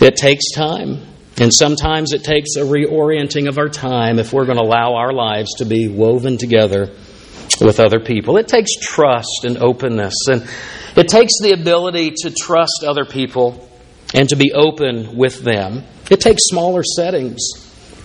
It 0.01 0.15
takes 0.15 0.51
time. 0.51 1.07
And 1.37 1.51
sometimes 1.53 2.13
it 2.13 2.23
takes 2.23 2.55
a 2.57 2.61
reorienting 2.61 3.47
of 3.47 3.57
our 3.57 3.69
time 3.69 4.19
if 4.19 4.33
we're 4.33 4.45
going 4.45 4.57
to 4.57 4.63
allow 4.63 4.95
our 4.95 5.11
lives 5.11 5.55
to 5.57 5.65
be 5.65 5.87
woven 5.87 6.37
together 6.37 6.91
with 7.59 7.79
other 7.79 7.99
people. 7.99 8.37
It 8.37 8.47
takes 8.47 8.75
trust 8.75 9.43
and 9.43 9.57
openness. 9.57 10.13
And 10.27 10.47
it 10.95 11.07
takes 11.07 11.33
the 11.41 11.53
ability 11.53 12.11
to 12.21 12.31
trust 12.31 12.83
other 12.85 13.05
people 13.05 13.67
and 14.13 14.29
to 14.29 14.35
be 14.35 14.53
open 14.53 15.15
with 15.17 15.41
them. 15.41 15.83
It 16.11 16.21
takes 16.21 16.43
smaller 16.45 16.83
settings. 16.83 17.62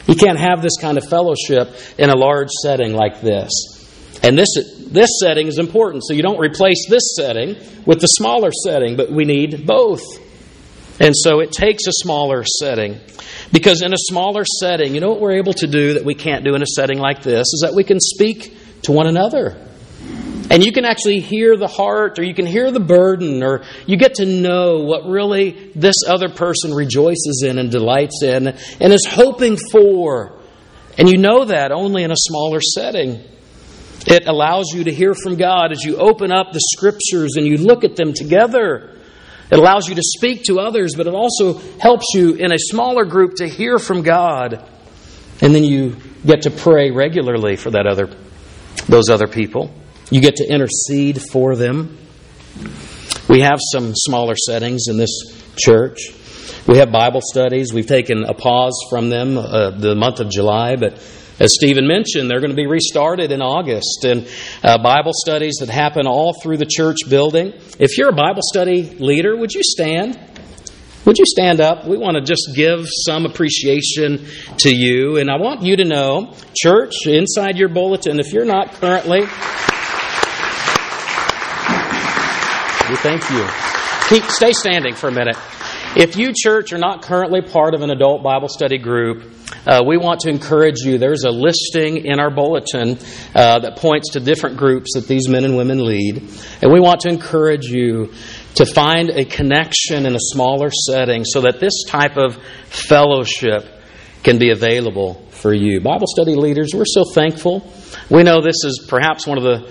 You 0.09 0.17
can't 0.17 0.39
have 0.39 0.63
this 0.63 0.77
kind 0.81 0.97
of 0.97 1.05
fellowship 1.09 1.69
in 1.99 2.09
a 2.09 2.17
large 2.17 2.49
setting 2.63 2.95
like 2.95 3.21
this. 3.21 3.51
And 4.23 4.37
this, 4.37 4.49
this 4.91 5.11
setting 5.23 5.47
is 5.47 5.59
important, 5.59 6.03
so 6.05 6.15
you 6.15 6.23
don't 6.23 6.41
replace 6.41 6.89
this 6.89 7.15
setting 7.15 7.57
with 7.87 8.01
the 8.01 8.07
smaller 8.07 8.51
setting, 8.51 8.97
but 8.97 9.13
we 9.13 9.25
need 9.25 9.67
both. 9.67 10.03
And 10.99 11.15
so 11.15 11.41
it 11.41 11.53
takes 11.53 11.87
a 11.87 11.93
smaller 11.93 12.43
setting. 12.45 12.99
Because 13.53 13.83
in 13.83 13.93
a 13.93 13.99
smaller 13.99 14.45
setting, 14.45 14.95
you 14.95 15.01
know 15.01 15.11
what 15.11 15.21
we're 15.21 15.37
able 15.37 15.53
to 15.53 15.67
do 15.67 15.95
that 15.95 16.05
we 16.05 16.15
can't 16.15 16.45
do 16.45 16.55
in 16.55 16.63
a 16.63 16.67
setting 16.67 16.99
like 16.99 17.23
this 17.23 17.47
is 17.53 17.61
that 17.63 17.75
we 17.75 17.85
can 17.85 18.01
speak 18.01 18.57
to 18.83 18.93
one 18.93 19.07
another. 19.07 19.68
And 20.51 20.65
you 20.65 20.73
can 20.73 20.85
actually 20.85 21.21
hear 21.21 21.57
the 21.57 21.67
heart, 21.67 22.19
or 22.19 22.23
you 22.23 22.35
can 22.35 22.47
hear 22.47 22.71
the 22.71 22.81
burden, 22.81 23.43
or 23.43 23.65
you 23.87 23.97
get 23.99 24.15
to 24.15 24.27
know 24.27 24.81
what 24.85 25.05
really 25.05 25.73
this 25.75 25.97
other 26.07 26.31
person 26.31 26.73
rejoices 26.73 27.45
in 27.47 27.59
and 27.59 27.71
delights 27.71 28.23
in 28.23 28.49
and 28.49 28.93
is 28.93 29.07
hoping 29.07 29.59
for. 29.71 30.39
And 30.97 31.09
you 31.09 31.19
know 31.19 31.45
that 31.45 31.71
only 31.71 32.03
in 32.03 32.11
a 32.11 32.17
smaller 32.17 32.61
setting. 32.61 33.23
It 34.07 34.27
allows 34.27 34.73
you 34.73 34.85
to 34.85 34.93
hear 34.93 35.15
from 35.15 35.37
God 35.37 35.71
as 35.71 35.85
you 35.85 35.97
open 35.97 36.33
up 36.33 36.53
the 36.53 36.61
scriptures 36.61 37.35
and 37.37 37.47
you 37.47 37.59
look 37.59 37.85
at 37.85 37.95
them 37.95 38.15
together. 38.15 38.97
It 39.51 39.59
allows 39.59 39.89
you 39.89 39.95
to 39.97 40.03
speak 40.03 40.45
to 40.45 40.61
others, 40.61 40.95
but 40.95 41.07
it 41.07 41.15
also 41.15 41.55
helps 41.79 42.07
you 42.15 42.35
in 42.35 42.53
a 42.53 42.59
smaller 42.59 43.05
group 43.05 43.37
to 43.37 43.49
hear 43.49 43.79
from 43.79 44.03
God. 44.03 44.67
And 45.43 45.55
then 45.55 45.63
you 45.63 45.97
get 46.25 46.43
to 46.43 46.51
pray 46.51 46.91
regularly 46.91 47.57
for 47.57 47.71
that 47.71 47.87
other 47.87 48.09
those 48.89 49.11
other 49.11 49.27
people. 49.27 49.71
You 50.11 50.21
get 50.21 50.37
to 50.37 50.47
intercede 50.49 51.21
for 51.31 51.55
them. 51.55 51.99
We 53.29 53.41
have 53.41 53.59
some 53.73 53.93
smaller 53.95 54.35
settings 54.37 54.85
in 54.89 54.97
this 54.97 55.11
church. 55.57 55.99
We 56.67 56.79
have 56.79 56.91
Bible 56.91 57.21
studies. 57.23 57.73
We've 57.73 57.87
taken 57.87 58.25
a 58.25 58.35
pause 58.35 58.79
from 58.89 59.11
them 59.11 59.37
uh, 59.37 59.71
the 59.71 59.95
month 59.95 60.21
of 60.21 60.31
July, 60.31 60.77
but 60.77 60.95
as 61.41 61.55
Stephen 61.55 61.87
mentioned, 61.87 62.29
they're 62.29 62.41
going 62.41 62.51
to 62.51 62.57
be 62.57 62.67
restarted 62.67 63.31
in 63.31 63.41
August. 63.43 64.05
And 64.05 64.29
uh, 64.63 64.83
Bible 64.83 65.13
studies 65.15 65.57
that 65.61 65.69
happen 65.69 66.07
all 66.07 66.35
through 66.43 66.57
the 66.57 66.67
church 66.67 66.99
building. 67.09 67.53
If 67.79 67.97
you're 67.97 68.09
a 68.09 68.17
Bible 68.17 68.43
study 68.43 68.83
leader, 68.99 69.37
would 69.37 69.53
you 69.53 69.63
stand? 69.63 70.19
Would 71.05 71.17
you 71.17 71.25
stand 71.27 71.61
up? 71.61 71.87
We 71.87 71.97
want 71.97 72.17
to 72.17 72.23
just 72.23 72.51
give 72.55 72.87
some 73.07 73.25
appreciation 73.25 74.27
to 74.59 74.75
you. 74.75 75.19
And 75.19 75.31
I 75.31 75.37
want 75.37 75.63
you 75.63 75.77
to 75.77 75.85
know, 75.85 76.35
church, 76.55 77.07
inside 77.07 77.57
your 77.57 77.69
bulletin, 77.69 78.19
if 78.19 78.33
you're 78.33 78.45
not 78.45 78.73
currently 78.75 79.21
We 82.89 82.97
thank 82.97 83.29
you. 83.31 83.47
Keep, 84.09 84.31
stay 84.31 84.53
standing 84.53 84.95
for 84.95 85.09
a 85.09 85.13
minute. 85.13 85.37
If 85.95 86.17
you, 86.17 86.33
church, 86.35 86.73
are 86.73 86.79
not 86.79 87.03
currently 87.03 87.43
part 87.43 87.75
of 87.75 87.83
an 87.83 87.91
adult 87.91 88.23
Bible 88.23 88.49
study 88.49 88.79
group, 88.79 89.31
uh, 89.67 89.83
we 89.87 89.99
want 89.99 90.21
to 90.21 90.31
encourage 90.31 90.79
you. 90.81 90.97
There's 90.97 91.25
a 91.25 91.31
listing 91.31 92.07
in 92.07 92.19
our 92.19 92.31
bulletin 92.31 92.99
uh, 93.35 93.59
that 93.59 93.77
points 93.77 94.13
to 94.13 94.21
different 94.21 94.57
groups 94.57 94.95
that 94.95 95.07
these 95.07 95.29
men 95.29 95.45
and 95.45 95.57
women 95.57 95.85
lead. 95.85 96.31
And 96.63 96.73
we 96.73 96.81
want 96.81 97.01
to 97.01 97.11
encourage 97.11 97.67
you 97.67 98.15
to 98.55 98.65
find 98.65 99.11
a 99.11 99.27
connection 99.27 100.07
in 100.07 100.15
a 100.15 100.21
smaller 100.21 100.71
setting 100.71 101.25
so 101.25 101.43
that 101.43 101.61
this 101.61 101.85
type 101.87 102.17
of 102.17 102.39
fellowship 102.69 103.65
can 104.23 104.39
be 104.39 104.51
available 104.51 105.27
for 105.31 105.53
you. 105.53 105.81
Bible 105.83 106.07
study 106.07 106.35
leaders, 106.35 106.73
we're 106.75 106.85
so 106.87 107.05
thankful. 107.05 107.71
We 108.09 108.23
know 108.23 108.41
this 108.41 108.65
is 108.65 108.87
perhaps 108.89 109.27
one 109.27 109.37
of 109.37 109.45
the 109.45 109.71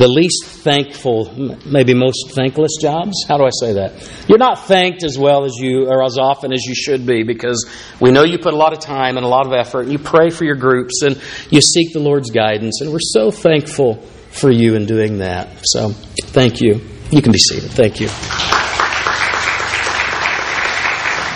the 0.00 0.08
least 0.08 0.46
thankful, 0.46 1.30
maybe 1.66 1.92
most 1.92 2.30
thankless 2.30 2.78
jobs. 2.80 3.12
How 3.28 3.36
do 3.36 3.44
I 3.44 3.50
say 3.50 3.74
that? 3.74 3.92
You're 4.28 4.38
not 4.38 4.66
thanked 4.66 5.04
as 5.04 5.18
well 5.18 5.44
as 5.44 5.56
you, 5.56 5.88
or 5.88 6.02
as 6.02 6.16
often 6.16 6.54
as 6.54 6.64
you 6.64 6.74
should 6.74 7.04
be, 7.04 7.22
because 7.22 7.68
we 8.00 8.10
know 8.10 8.24
you 8.24 8.38
put 8.38 8.54
a 8.54 8.56
lot 8.56 8.72
of 8.72 8.80
time 8.80 9.18
and 9.18 9.26
a 9.26 9.28
lot 9.28 9.46
of 9.46 9.52
effort, 9.52 9.82
and 9.82 9.92
you 9.92 9.98
pray 9.98 10.30
for 10.30 10.46
your 10.46 10.54
groups, 10.54 11.02
and 11.02 11.20
you 11.50 11.60
seek 11.60 11.92
the 11.92 11.98
Lord's 11.98 12.30
guidance, 12.30 12.80
and 12.80 12.90
we're 12.90 12.98
so 12.98 13.30
thankful 13.30 13.96
for 14.30 14.50
you 14.50 14.74
in 14.74 14.86
doing 14.86 15.18
that. 15.18 15.48
So, 15.64 15.90
thank 15.90 16.62
you. 16.62 16.80
You 17.10 17.20
can 17.20 17.32
be 17.32 17.38
seated. 17.38 17.70
Thank 17.70 18.00
you. 18.00 18.08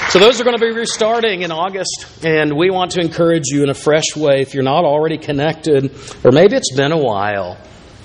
So, 0.08 0.20
those 0.20 0.40
are 0.40 0.44
going 0.44 0.56
to 0.56 0.64
be 0.64 0.72
restarting 0.72 1.42
in 1.42 1.52
August, 1.52 2.24
and 2.24 2.56
we 2.56 2.70
want 2.70 2.92
to 2.92 3.00
encourage 3.00 3.48
you 3.48 3.62
in 3.62 3.68
a 3.68 3.74
fresh 3.74 4.16
way 4.16 4.40
if 4.40 4.54
you're 4.54 4.62
not 4.62 4.84
already 4.84 5.18
connected, 5.18 5.94
or 6.24 6.32
maybe 6.32 6.56
it's 6.56 6.74
been 6.74 6.92
a 6.92 6.98
while. 6.98 7.58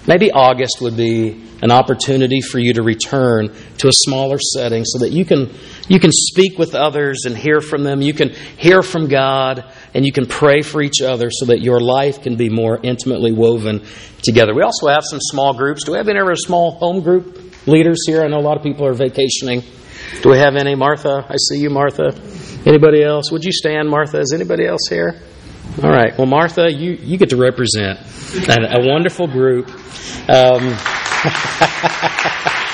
Maybe 0.09 0.31
August 0.31 0.81
would 0.81 0.97
be 0.97 1.39
an 1.61 1.69
opportunity 1.69 2.41
for 2.41 2.57
you 2.57 2.73
to 2.73 2.81
return 2.81 3.53
to 3.77 3.87
a 3.87 3.91
smaller 3.93 4.39
setting 4.39 4.83
so 4.83 5.05
that 5.05 5.11
you 5.11 5.23
can, 5.23 5.53
you 5.87 5.99
can 5.99 6.09
speak 6.11 6.57
with 6.57 6.73
others 6.73 7.25
and 7.25 7.37
hear 7.37 7.61
from 7.61 7.83
them. 7.83 8.01
You 8.01 8.15
can 8.15 8.29
hear 8.57 8.81
from 8.81 9.07
God 9.07 9.71
and 9.93 10.03
you 10.03 10.11
can 10.11 10.25
pray 10.25 10.63
for 10.63 10.81
each 10.81 11.03
other 11.03 11.29
so 11.29 11.45
that 11.45 11.61
your 11.61 11.79
life 11.79 12.23
can 12.23 12.37
be 12.37 12.49
more 12.49 12.79
intimately 12.81 13.31
woven 13.31 13.85
together. 14.23 14.55
We 14.55 14.63
also 14.63 14.87
have 14.87 15.03
some 15.03 15.19
small 15.21 15.53
groups. 15.53 15.83
Do 15.83 15.91
we 15.91 15.99
have 15.99 16.07
any 16.07 16.19
other 16.19 16.35
small 16.35 16.71
home 16.71 17.01
group 17.01 17.67
leaders 17.67 17.99
here? 18.07 18.23
I 18.23 18.29
know 18.29 18.39
a 18.39 18.41
lot 18.41 18.57
of 18.57 18.63
people 18.63 18.87
are 18.87 18.93
vacationing. 18.93 19.61
Do 20.23 20.31
we 20.31 20.39
have 20.39 20.55
any? 20.55 20.73
Martha, 20.73 21.23
I 21.29 21.35
see 21.37 21.59
you, 21.59 21.69
Martha. 21.69 22.19
Anybody 22.65 23.03
else? 23.03 23.31
Would 23.31 23.43
you 23.43 23.51
stand, 23.51 23.87
Martha? 23.87 24.17
Is 24.21 24.33
anybody 24.33 24.65
else 24.65 24.87
here? 24.89 25.21
All 25.83 25.89
right. 25.89 26.17
Well, 26.17 26.27
Martha, 26.27 26.71
you, 26.71 26.91
you 26.91 27.17
get 27.17 27.29
to 27.29 27.37
represent 27.37 27.99
a, 28.49 28.79
a 28.81 28.87
wonderful 28.87 29.27
group. 29.27 29.69
Um, 30.29 30.75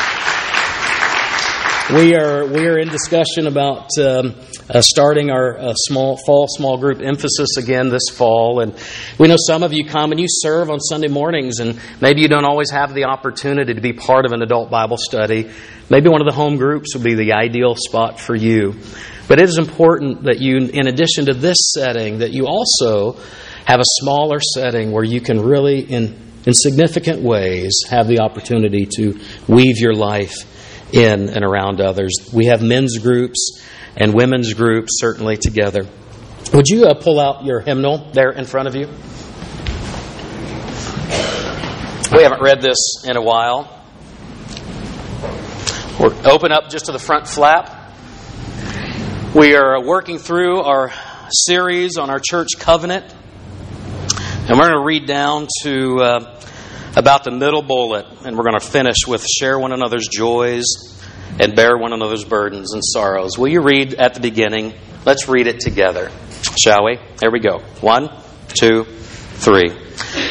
we 1.93 2.15
are 2.15 2.47
we 2.47 2.65
are 2.65 2.79
in 2.79 2.87
discussion 2.87 3.45
about 3.45 3.89
um, 3.99 4.33
uh, 4.69 4.81
starting 4.81 5.29
our 5.29 5.55
uh, 5.55 5.73
small 5.75 6.17
fall 6.25 6.47
small 6.49 6.77
group 6.77 6.99
emphasis 6.99 7.57
again 7.57 7.89
this 7.89 8.09
fall, 8.11 8.61
and 8.61 8.73
we 9.19 9.27
know 9.27 9.35
some 9.37 9.61
of 9.61 9.71
you 9.71 9.85
come 9.85 10.11
and 10.11 10.19
you 10.19 10.25
serve 10.27 10.71
on 10.71 10.79
Sunday 10.79 11.09
mornings, 11.09 11.59
and 11.59 11.79
maybe 12.01 12.21
you 12.21 12.27
don't 12.27 12.43
always 12.43 12.71
have 12.71 12.95
the 12.95 13.03
opportunity 13.03 13.75
to 13.75 13.81
be 13.81 13.93
part 13.93 14.25
of 14.25 14.31
an 14.31 14.41
adult 14.41 14.71
Bible 14.71 14.97
study. 14.97 15.51
Maybe 15.87 16.09
one 16.09 16.21
of 16.21 16.25
the 16.25 16.33
home 16.33 16.57
groups 16.57 16.95
would 16.95 17.03
be 17.03 17.13
the 17.13 17.33
ideal 17.33 17.75
spot 17.75 18.19
for 18.19 18.35
you. 18.35 18.73
But 19.27 19.39
it 19.39 19.47
is 19.47 19.59
important 19.59 20.23
that 20.23 20.39
you, 20.39 20.57
in 20.57 20.87
addition 20.87 21.27
to 21.27 21.35
this 21.35 21.71
setting, 21.71 22.19
that 22.19 22.31
you 22.31 22.47
also 22.47 23.19
have 23.65 23.79
a 23.79 23.85
smaller 24.01 24.39
setting 24.39 24.91
where 24.91 25.03
you 25.03 25.21
can 25.21 25.39
really, 25.39 25.81
in 25.81 26.19
in 26.47 26.53
significant 26.53 27.21
ways, 27.21 27.83
have 27.89 28.07
the 28.07 28.21
opportunity 28.21 28.87
to 28.97 29.19
weave 29.47 29.77
your 29.77 29.93
life 29.93 30.33
in 30.91 31.29
and 31.29 31.43
around 31.43 31.81
others. 31.81 32.29
We 32.33 32.45
have 32.47 32.61
men's 32.61 32.97
groups 32.97 33.61
and 33.95 34.13
women's 34.13 34.53
groups 34.53 34.99
certainly 34.99 35.37
together. 35.37 35.87
Would 36.53 36.67
you 36.67 36.85
uh, 36.85 36.93
pull 36.93 37.19
out 37.19 37.43
your 37.43 37.59
hymnal 37.59 38.11
there 38.11 38.31
in 38.31 38.45
front 38.45 38.67
of 38.67 38.75
you? 38.75 38.87
We 42.15 42.23
haven't 42.23 42.41
read 42.41 42.61
this 42.61 43.03
in 43.05 43.17
a 43.17 43.21
while. 43.21 43.71
Or 45.99 46.13
open 46.29 46.51
up 46.51 46.69
just 46.69 46.85
to 46.85 46.91
the 46.91 46.99
front 46.99 47.27
flap. 47.27 47.91
We 49.33 49.55
are 49.55 49.83
working 49.83 50.19
through 50.19 50.61
our 50.61 50.91
series 51.29 51.97
on 51.97 52.09
our 52.09 52.19
church 52.19 52.49
covenant. 52.59 53.13
And 54.47 54.57
we're 54.57 54.67
going 54.67 54.79
to 54.79 54.85
read 54.85 55.07
down 55.07 55.47
to 55.63 56.01
uh, 56.01 56.41
about 56.95 57.23
the 57.23 57.31
middle 57.31 57.61
bullet, 57.61 58.05
and 58.25 58.37
we're 58.37 58.43
going 58.43 58.59
to 58.59 58.65
finish 58.65 59.05
with 59.07 59.25
share 59.25 59.59
one 59.59 59.73
another's 59.73 60.07
joys 60.07 60.63
and 61.39 61.55
bear 61.55 61.77
one 61.77 61.91
another's 61.91 62.23
burdens 62.23 62.73
and 62.73 62.83
sorrows. 62.83 63.37
Will 63.37 63.49
you 63.49 63.61
read 63.61 63.95
at 63.95 64.13
the 64.13 64.21
beginning? 64.21 64.73
Let's 65.05 65.27
read 65.27 65.47
it 65.47 65.59
together, 65.59 66.09
shall 66.63 66.85
we? 66.85 66.97
There 67.17 67.31
we 67.31 67.39
go. 67.39 67.59
One, 67.81 68.09
two, 68.47 68.85
three. 68.85 69.75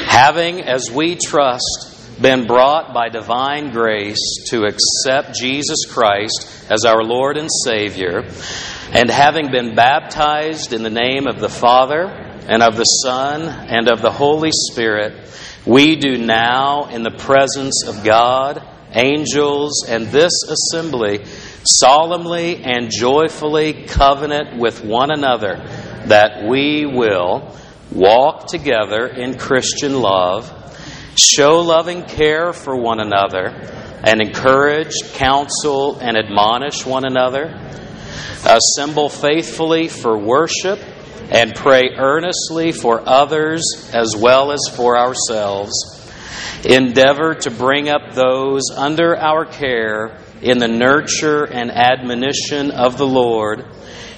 Having, 0.06 0.62
as 0.62 0.90
we 0.90 1.16
trust, 1.16 2.20
been 2.20 2.46
brought 2.46 2.94
by 2.94 3.08
divine 3.08 3.72
grace 3.72 4.46
to 4.48 4.64
accept 4.64 5.34
Jesus 5.34 5.84
Christ 5.86 6.66
as 6.70 6.84
our 6.84 7.02
Lord 7.02 7.36
and 7.36 7.50
Savior, 7.64 8.24
and 8.92 9.10
having 9.10 9.50
been 9.50 9.74
baptized 9.74 10.72
in 10.72 10.82
the 10.82 10.90
name 10.90 11.26
of 11.26 11.40
the 11.40 11.48
Father, 11.48 12.04
and 12.46 12.62
of 12.62 12.76
the 12.76 12.84
Son, 12.84 13.42
and 13.42 13.88
of 13.88 14.00
the 14.00 14.12
Holy 14.12 14.50
Spirit, 14.52 15.28
we 15.66 15.96
do 15.96 16.18
now, 16.18 16.88
in 16.88 17.02
the 17.02 17.10
presence 17.10 17.84
of 17.86 18.04
God, 18.04 18.62
angels, 18.92 19.86
and 19.88 20.06
this 20.08 20.32
assembly, 20.48 21.24
solemnly 21.64 22.62
and 22.62 22.90
joyfully 22.90 23.84
covenant 23.86 24.60
with 24.60 24.84
one 24.84 25.10
another 25.10 25.56
that 26.06 26.46
we 26.48 26.84
will 26.84 27.56
walk 27.90 28.46
together 28.46 29.06
in 29.06 29.38
Christian 29.38 30.00
love, 30.00 30.52
show 31.16 31.60
loving 31.60 32.02
care 32.02 32.52
for 32.52 32.76
one 32.76 33.00
another, 33.00 33.46
and 34.04 34.20
encourage, 34.20 34.92
counsel, 35.14 35.98
and 35.98 36.18
admonish 36.18 36.84
one 36.84 37.06
another, 37.06 37.58
assemble 38.46 39.08
faithfully 39.08 39.88
for 39.88 40.18
worship 40.18 40.78
and 41.30 41.54
pray 41.54 41.90
earnestly 41.96 42.72
for 42.72 43.02
others 43.06 43.90
as 43.92 44.14
well 44.16 44.52
as 44.52 44.60
for 44.74 44.98
ourselves. 44.98 45.72
Endeavor 46.64 47.34
to 47.34 47.50
bring 47.50 47.88
up 47.88 48.14
those 48.14 48.70
under 48.74 49.16
our 49.16 49.44
care 49.44 50.18
in 50.40 50.58
the 50.58 50.68
nurture 50.68 51.44
and 51.44 51.70
admonition 51.70 52.70
of 52.70 52.96
the 52.96 53.06
Lord. 53.06 53.64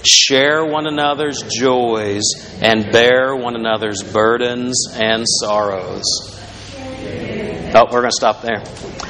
Share 0.05 0.65
one 0.65 0.87
another's 0.87 1.43
joys 1.43 2.23
and 2.61 2.93
bear 2.93 3.35
one 3.35 3.57
another's 3.57 4.03
burdens 4.03 4.87
and 4.93 5.25
sorrows. 5.27 6.05
Oh, 7.75 7.85
we're 7.91 8.01
going 8.01 8.11
to 8.11 8.17
stop 8.17 8.43
there. 8.43 8.63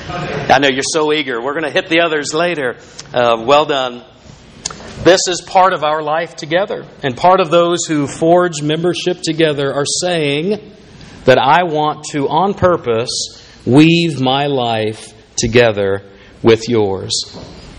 I 0.08 0.58
know 0.58 0.68
you're 0.68 0.82
so 0.82 1.12
eager. 1.12 1.40
We're 1.42 1.52
going 1.52 1.64
to 1.64 1.70
hit 1.70 1.88
the 1.88 2.00
others 2.00 2.32
later. 2.32 2.76
Uh, 3.12 3.44
well 3.46 3.66
done. 3.66 4.02
This 5.06 5.20
is 5.28 5.40
part 5.40 5.72
of 5.72 5.84
our 5.84 6.02
life 6.02 6.34
together. 6.34 6.84
And 7.04 7.16
part 7.16 7.38
of 7.38 7.48
those 7.48 7.84
who 7.86 8.08
forge 8.08 8.60
membership 8.60 9.20
together 9.22 9.72
are 9.72 9.84
saying 10.00 10.74
that 11.26 11.38
I 11.38 11.62
want 11.62 12.06
to, 12.10 12.28
on 12.28 12.54
purpose, 12.54 13.40
weave 13.64 14.20
my 14.20 14.48
life 14.48 15.14
together 15.36 16.02
with 16.42 16.68
yours. 16.68 17.12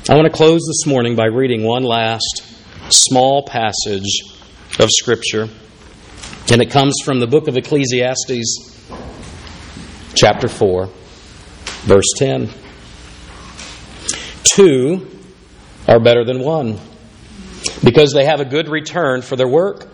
I 0.09 0.15
want 0.15 0.25
to 0.27 0.33
close 0.33 0.61
this 0.65 0.89
morning 0.89 1.17
by 1.17 1.25
reading 1.25 1.65
one 1.65 1.83
last 1.83 2.43
small 2.91 3.43
passage 3.45 4.21
of 4.79 4.89
Scripture. 4.89 5.49
And 6.49 6.61
it 6.61 6.71
comes 6.71 6.95
from 7.03 7.19
the 7.19 7.27
book 7.27 7.49
of 7.49 7.57
Ecclesiastes, 7.57 8.87
chapter 10.15 10.47
4, 10.47 10.89
verse 11.81 12.09
10. 12.15 12.49
Two 14.45 15.05
are 15.89 15.99
better 15.99 16.23
than 16.23 16.39
one 16.39 16.79
because 17.83 18.13
they 18.13 18.25
have 18.25 18.39
a 18.39 18.45
good 18.45 18.69
return 18.69 19.21
for 19.21 19.35
their 19.35 19.47
work. 19.47 19.87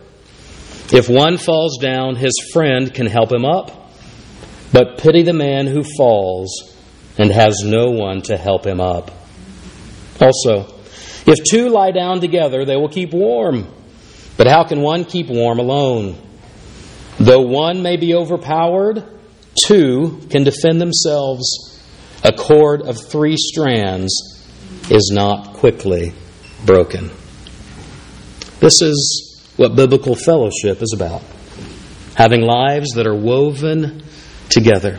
If 0.91 1.09
one 1.09 1.37
falls 1.37 1.77
down, 1.79 2.15
his 2.15 2.33
friend 2.51 2.93
can 2.93 3.07
help 3.07 3.31
him 3.31 3.45
up. 3.45 3.91
But 4.71 4.97
pity 4.97 5.21
the 5.23 5.33
man 5.33 5.67
who 5.67 5.83
falls 5.97 6.75
and 7.17 7.31
has 7.31 7.61
no 7.63 7.91
one 7.91 8.21
to 8.23 8.37
help 8.37 8.65
him 8.65 8.81
up. 8.81 9.11
Also, 10.19 10.73
if 11.25 11.43
two 11.43 11.69
lie 11.69 11.91
down 11.91 12.21
together, 12.21 12.65
they 12.65 12.75
will 12.75 12.89
keep 12.89 13.13
warm. 13.13 13.67
But 14.35 14.47
how 14.47 14.63
can 14.63 14.81
one 14.81 15.05
keep 15.05 15.27
warm 15.27 15.59
alone? 15.59 16.17
Though 17.19 17.41
one 17.41 17.83
may 17.83 17.97
be 17.97 18.15
overpowered, 18.15 19.03
two 19.55 20.21
can 20.29 20.43
defend 20.43 20.81
themselves. 20.81 21.79
A 22.23 22.33
cord 22.33 22.81
of 22.81 22.97
three 22.97 23.37
strands 23.37 24.11
is 24.89 25.11
not 25.13 25.53
quickly 25.53 26.13
broken. 26.65 27.11
This 28.63 28.81
is 28.81 29.51
what 29.57 29.75
biblical 29.75 30.15
fellowship 30.15 30.81
is 30.81 30.93
about 30.95 31.21
having 32.15 32.39
lives 32.39 32.91
that 32.91 33.05
are 33.05 33.13
woven 33.13 34.01
together. 34.47 34.97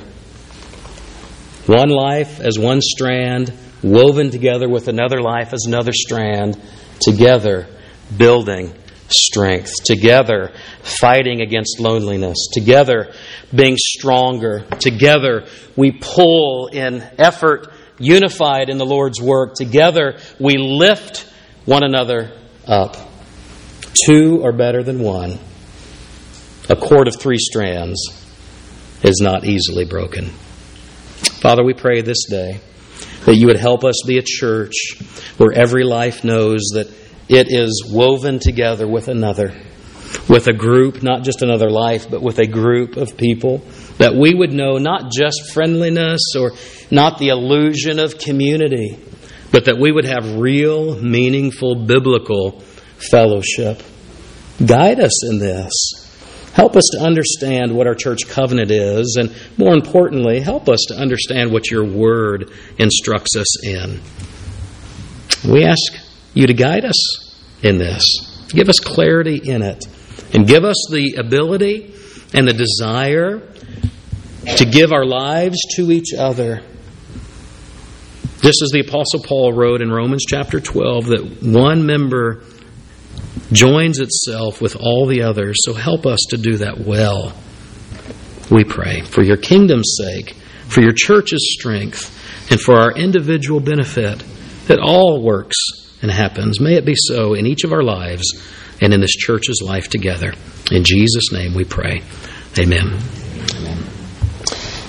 One 1.65 1.89
life 1.89 2.41
as 2.41 2.59
one 2.59 2.83
strand, 2.83 3.55
woven 3.83 4.31
together 4.31 4.69
with 4.69 4.89
another 4.89 5.23
life 5.23 5.55
as 5.55 5.65
another 5.67 5.93
strand, 5.95 6.61
together 7.01 7.67
building 8.15 8.75
strength, 9.09 9.73
together 9.83 10.53
fighting 10.83 11.41
against 11.41 11.81
loneliness, 11.81 12.49
together 12.53 13.15
being 13.55 13.79
stronger, 13.79 14.67
together 14.79 15.47
we 15.75 15.91
pull 15.91 16.67
in 16.67 17.03
effort, 17.17 17.73
unified 17.99 18.69
in 18.69 18.77
the 18.77 18.85
Lord's 18.85 19.23
work, 19.23 19.55
together 19.55 20.19
we 20.39 20.59
lift 20.59 21.27
one 21.65 21.83
another 21.83 22.31
up. 22.67 23.14
Two 23.95 24.43
are 24.45 24.53
better 24.53 24.83
than 24.83 24.99
one. 24.99 25.39
A 26.69 26.75
cord 26.75 27.07
of 27.07 27.17
three 27.17 27.39
strands 27.39 28.01
is 29.03 29.21
not 29.21 29.45
easily 29.45 29.85
broken. 29.85 30.31
Father, 31.41 31.63
we 31.63 31.75
pray 31.75 32.01
this 32.01 32.25
day 32.29 32.59
that 33.27 33.37
you 33.37 33.47
would 33.47 33.59
help 33.59 33.85
us 33.85 34.03
be 34.07 34.19
a 34.19 34.23
church 34.23 34.73
where 35.37 35.53
every 35.53 35.85
life 35.85 36.25
knows 36.25 36.71
that 36.75 36.89
it 37.29 37.47
is 37.51 37.85
woven 37.89 38.39
together 38.39 38.89
with 38.89 39.09
another, 39.09 39.55
with 40.29 40.49
a 40.49 40.53
group, 40.53 41.03
not 41.03 41.23
just 41.23 41.43
another 41.43 41.71
life, 41.71 42.11
but 42.11 42.21
with 42.21 42.39
a 42.39 42.47
group 42.47 42.97
of 42.97 43.17
people. 43.17 43.59
That 43.99 44.15
we 44.15 44.35
would 44.35 44.53
know 44.53 44.79
not 44.79 45.13
just 45.13 45.53
friendliness 45.53 46.35
or 46.37 46.53
not 46.91 47.19
the 47.19 47.29
illusion 47.29 47.99
of 47.99 48.19
community, 48.19 48.99
but 49.53 49.67
that 49.67 49.79
we 49.79 49.93
would 49.93 50.05
have 50.05 50.37
real, 50.37 51.01
meaningful, 51.01 51.87
biblical 51.87 52.63
fellowship. 53.11 53.83
Guide 54.65 55.01
us 55.01 55.29
in 55.29 55.39
this. 55.39 55.73
Help 56.55 56.77
us 56.77 56.85
to 56.93 57.01
understand 57.01 57.75
what 57.75 57.89
our 57.89 57.97
church 57.97 58.29
covenant 58.29 58.71
is, 58.71 59.17
and 59.19 59.35
more 59.59 59.75
importantly, 59.75 60.39
help 60.41 60.69
us 60.69 60.85
to 60.89 60.95
understand 60.95 61.51
what 61.51 61.69
your 61.69 61.85
word 61.85 62.53
instructs 62.79 63.37
us 63.37 63.65
in. 63.65 64.01
We 65.49 65.65
ask 65.65 65.93
you 66.33 66.47
to 66.47 66.55
guide 66.55 66.85
us 66.85 67.41
in 67.63 67.79
this. 67.79 68.47
Give 68.49 68.69
us 68.69 68.79
clarity 68.79 69.41
in 69.43 69.63
it. 69.63 69.85
And 70.33 70.47
give 70.47 70.65
us 70.65 70.87
the 70.91 71.17
ability 71.19 71.95
and 72.33 72.47
the 72.47 72.53
desire 72.53 73.41
to 74.57 74.65
give 74.65 74.93
our 74.93 75.05
lives 75.05 75.59
to 75.77 75.91
each 75.91 76.15
other. 76.17 76.63
Just 78.43 78.63
as 78.63 78.71
the 78.71 78.85
Apostle 78.87 79.23
Paul 79.25 79.53
wrote 79.53 79.81
in 79.81 79.91
Romans 79.91 80.25
chapter 80.29 80.61
12, 80.61 81.07
that 81.07 81.43
one 81.43 81.87
member 81.87 82.45
joins 83.55 84.01
itself 84.01 84.61
with 84.61 84.77
all 84.77 85.07
the 85.07 85.23
others. 85.23 85.57
So 85.65 85.73
help 85.73 86.07
us 86.07 86.21
to 86.31 86.37
do 86.37 86.59
that 86.59 86.79
well. 86.79 87.35
We 88.51 88.65
pray 88.65 89.03
for 89.03 89.23
your 89.23 89.37
kingdom's 89.37 89.97
sake, 89.99 90.37
for 90.67 90.83
your 90.83 90.93
church's 90.93 91.55
strength, 91.59 92.11
and 92.51 92.61
for 92.61 92.75
our 92.75 92.93
individual 92.93 93.61
benefit 93.61 94.23
that 94.67 94.79
all 94.79 95.23
works 95.23 95.57
and 96.03 96.11
happens. 96.11 96.61
May 96.61 96.75
it 96.75 96.85
be 96.85 96.95
so 96.97 97.35
in 97.35 97.47
each 97.47 97.65
of 97.65 97.73
our 97.73 97.83
lives 97.83 98.25
and 98.81 98.93
in 98.93 99.01
this 99.01 99.13
church's 99.13 99.63
life 99.65 99.89
together. 99.89 100.35
In 100.71 100.85
Jesus' 100.85 101.33
name 101.33 101.55
we 101.55 101.65
pray. 101.65 102.03
Amen. 102.59 102.99
Amen. 103.57 103.85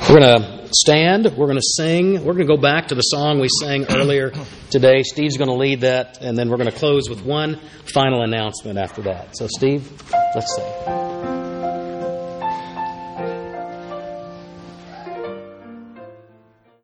We're 0.09 0.19
going 0.19 0.41
to 0.41 0.54
stand. 0.75 1.25
We're 1.25 1.47
going 1.47 1.57
to 1.57 1.73
sing. 1.77 2.25
We're 2.25 2.33
going 2.33 2.47
to 2.47 2.55
go 2.55 2.61
back 2.61 2.89
to 2.89 2.95
the 2.95 3.01
song 3.01 3.39
we 3.39 3.47
sang 3.61 3.85
earlier 3.89 4.31
today. 4.69 5.03
Steve's 5.03 5.37
going 5.37 5.49
to 5.49 5.55
lead 5.55 5.81
that, 5.81 6.21
and 6.21 6.37
then 6.37 6.49
we're 6.49 6.57
going 6.57 6.71
to 6.71 6.77
close 6.77 7.09
with 7.09 7.23
one 7.23 7.59
final 7.93 8.21
announcement 8.21 8.77
after 8.77 9.01
that. 9.03 9.37
So, 9.37 9.47
Steve, 9.47 9.91
let's 10.35 10.55
sing. 10.55 11.14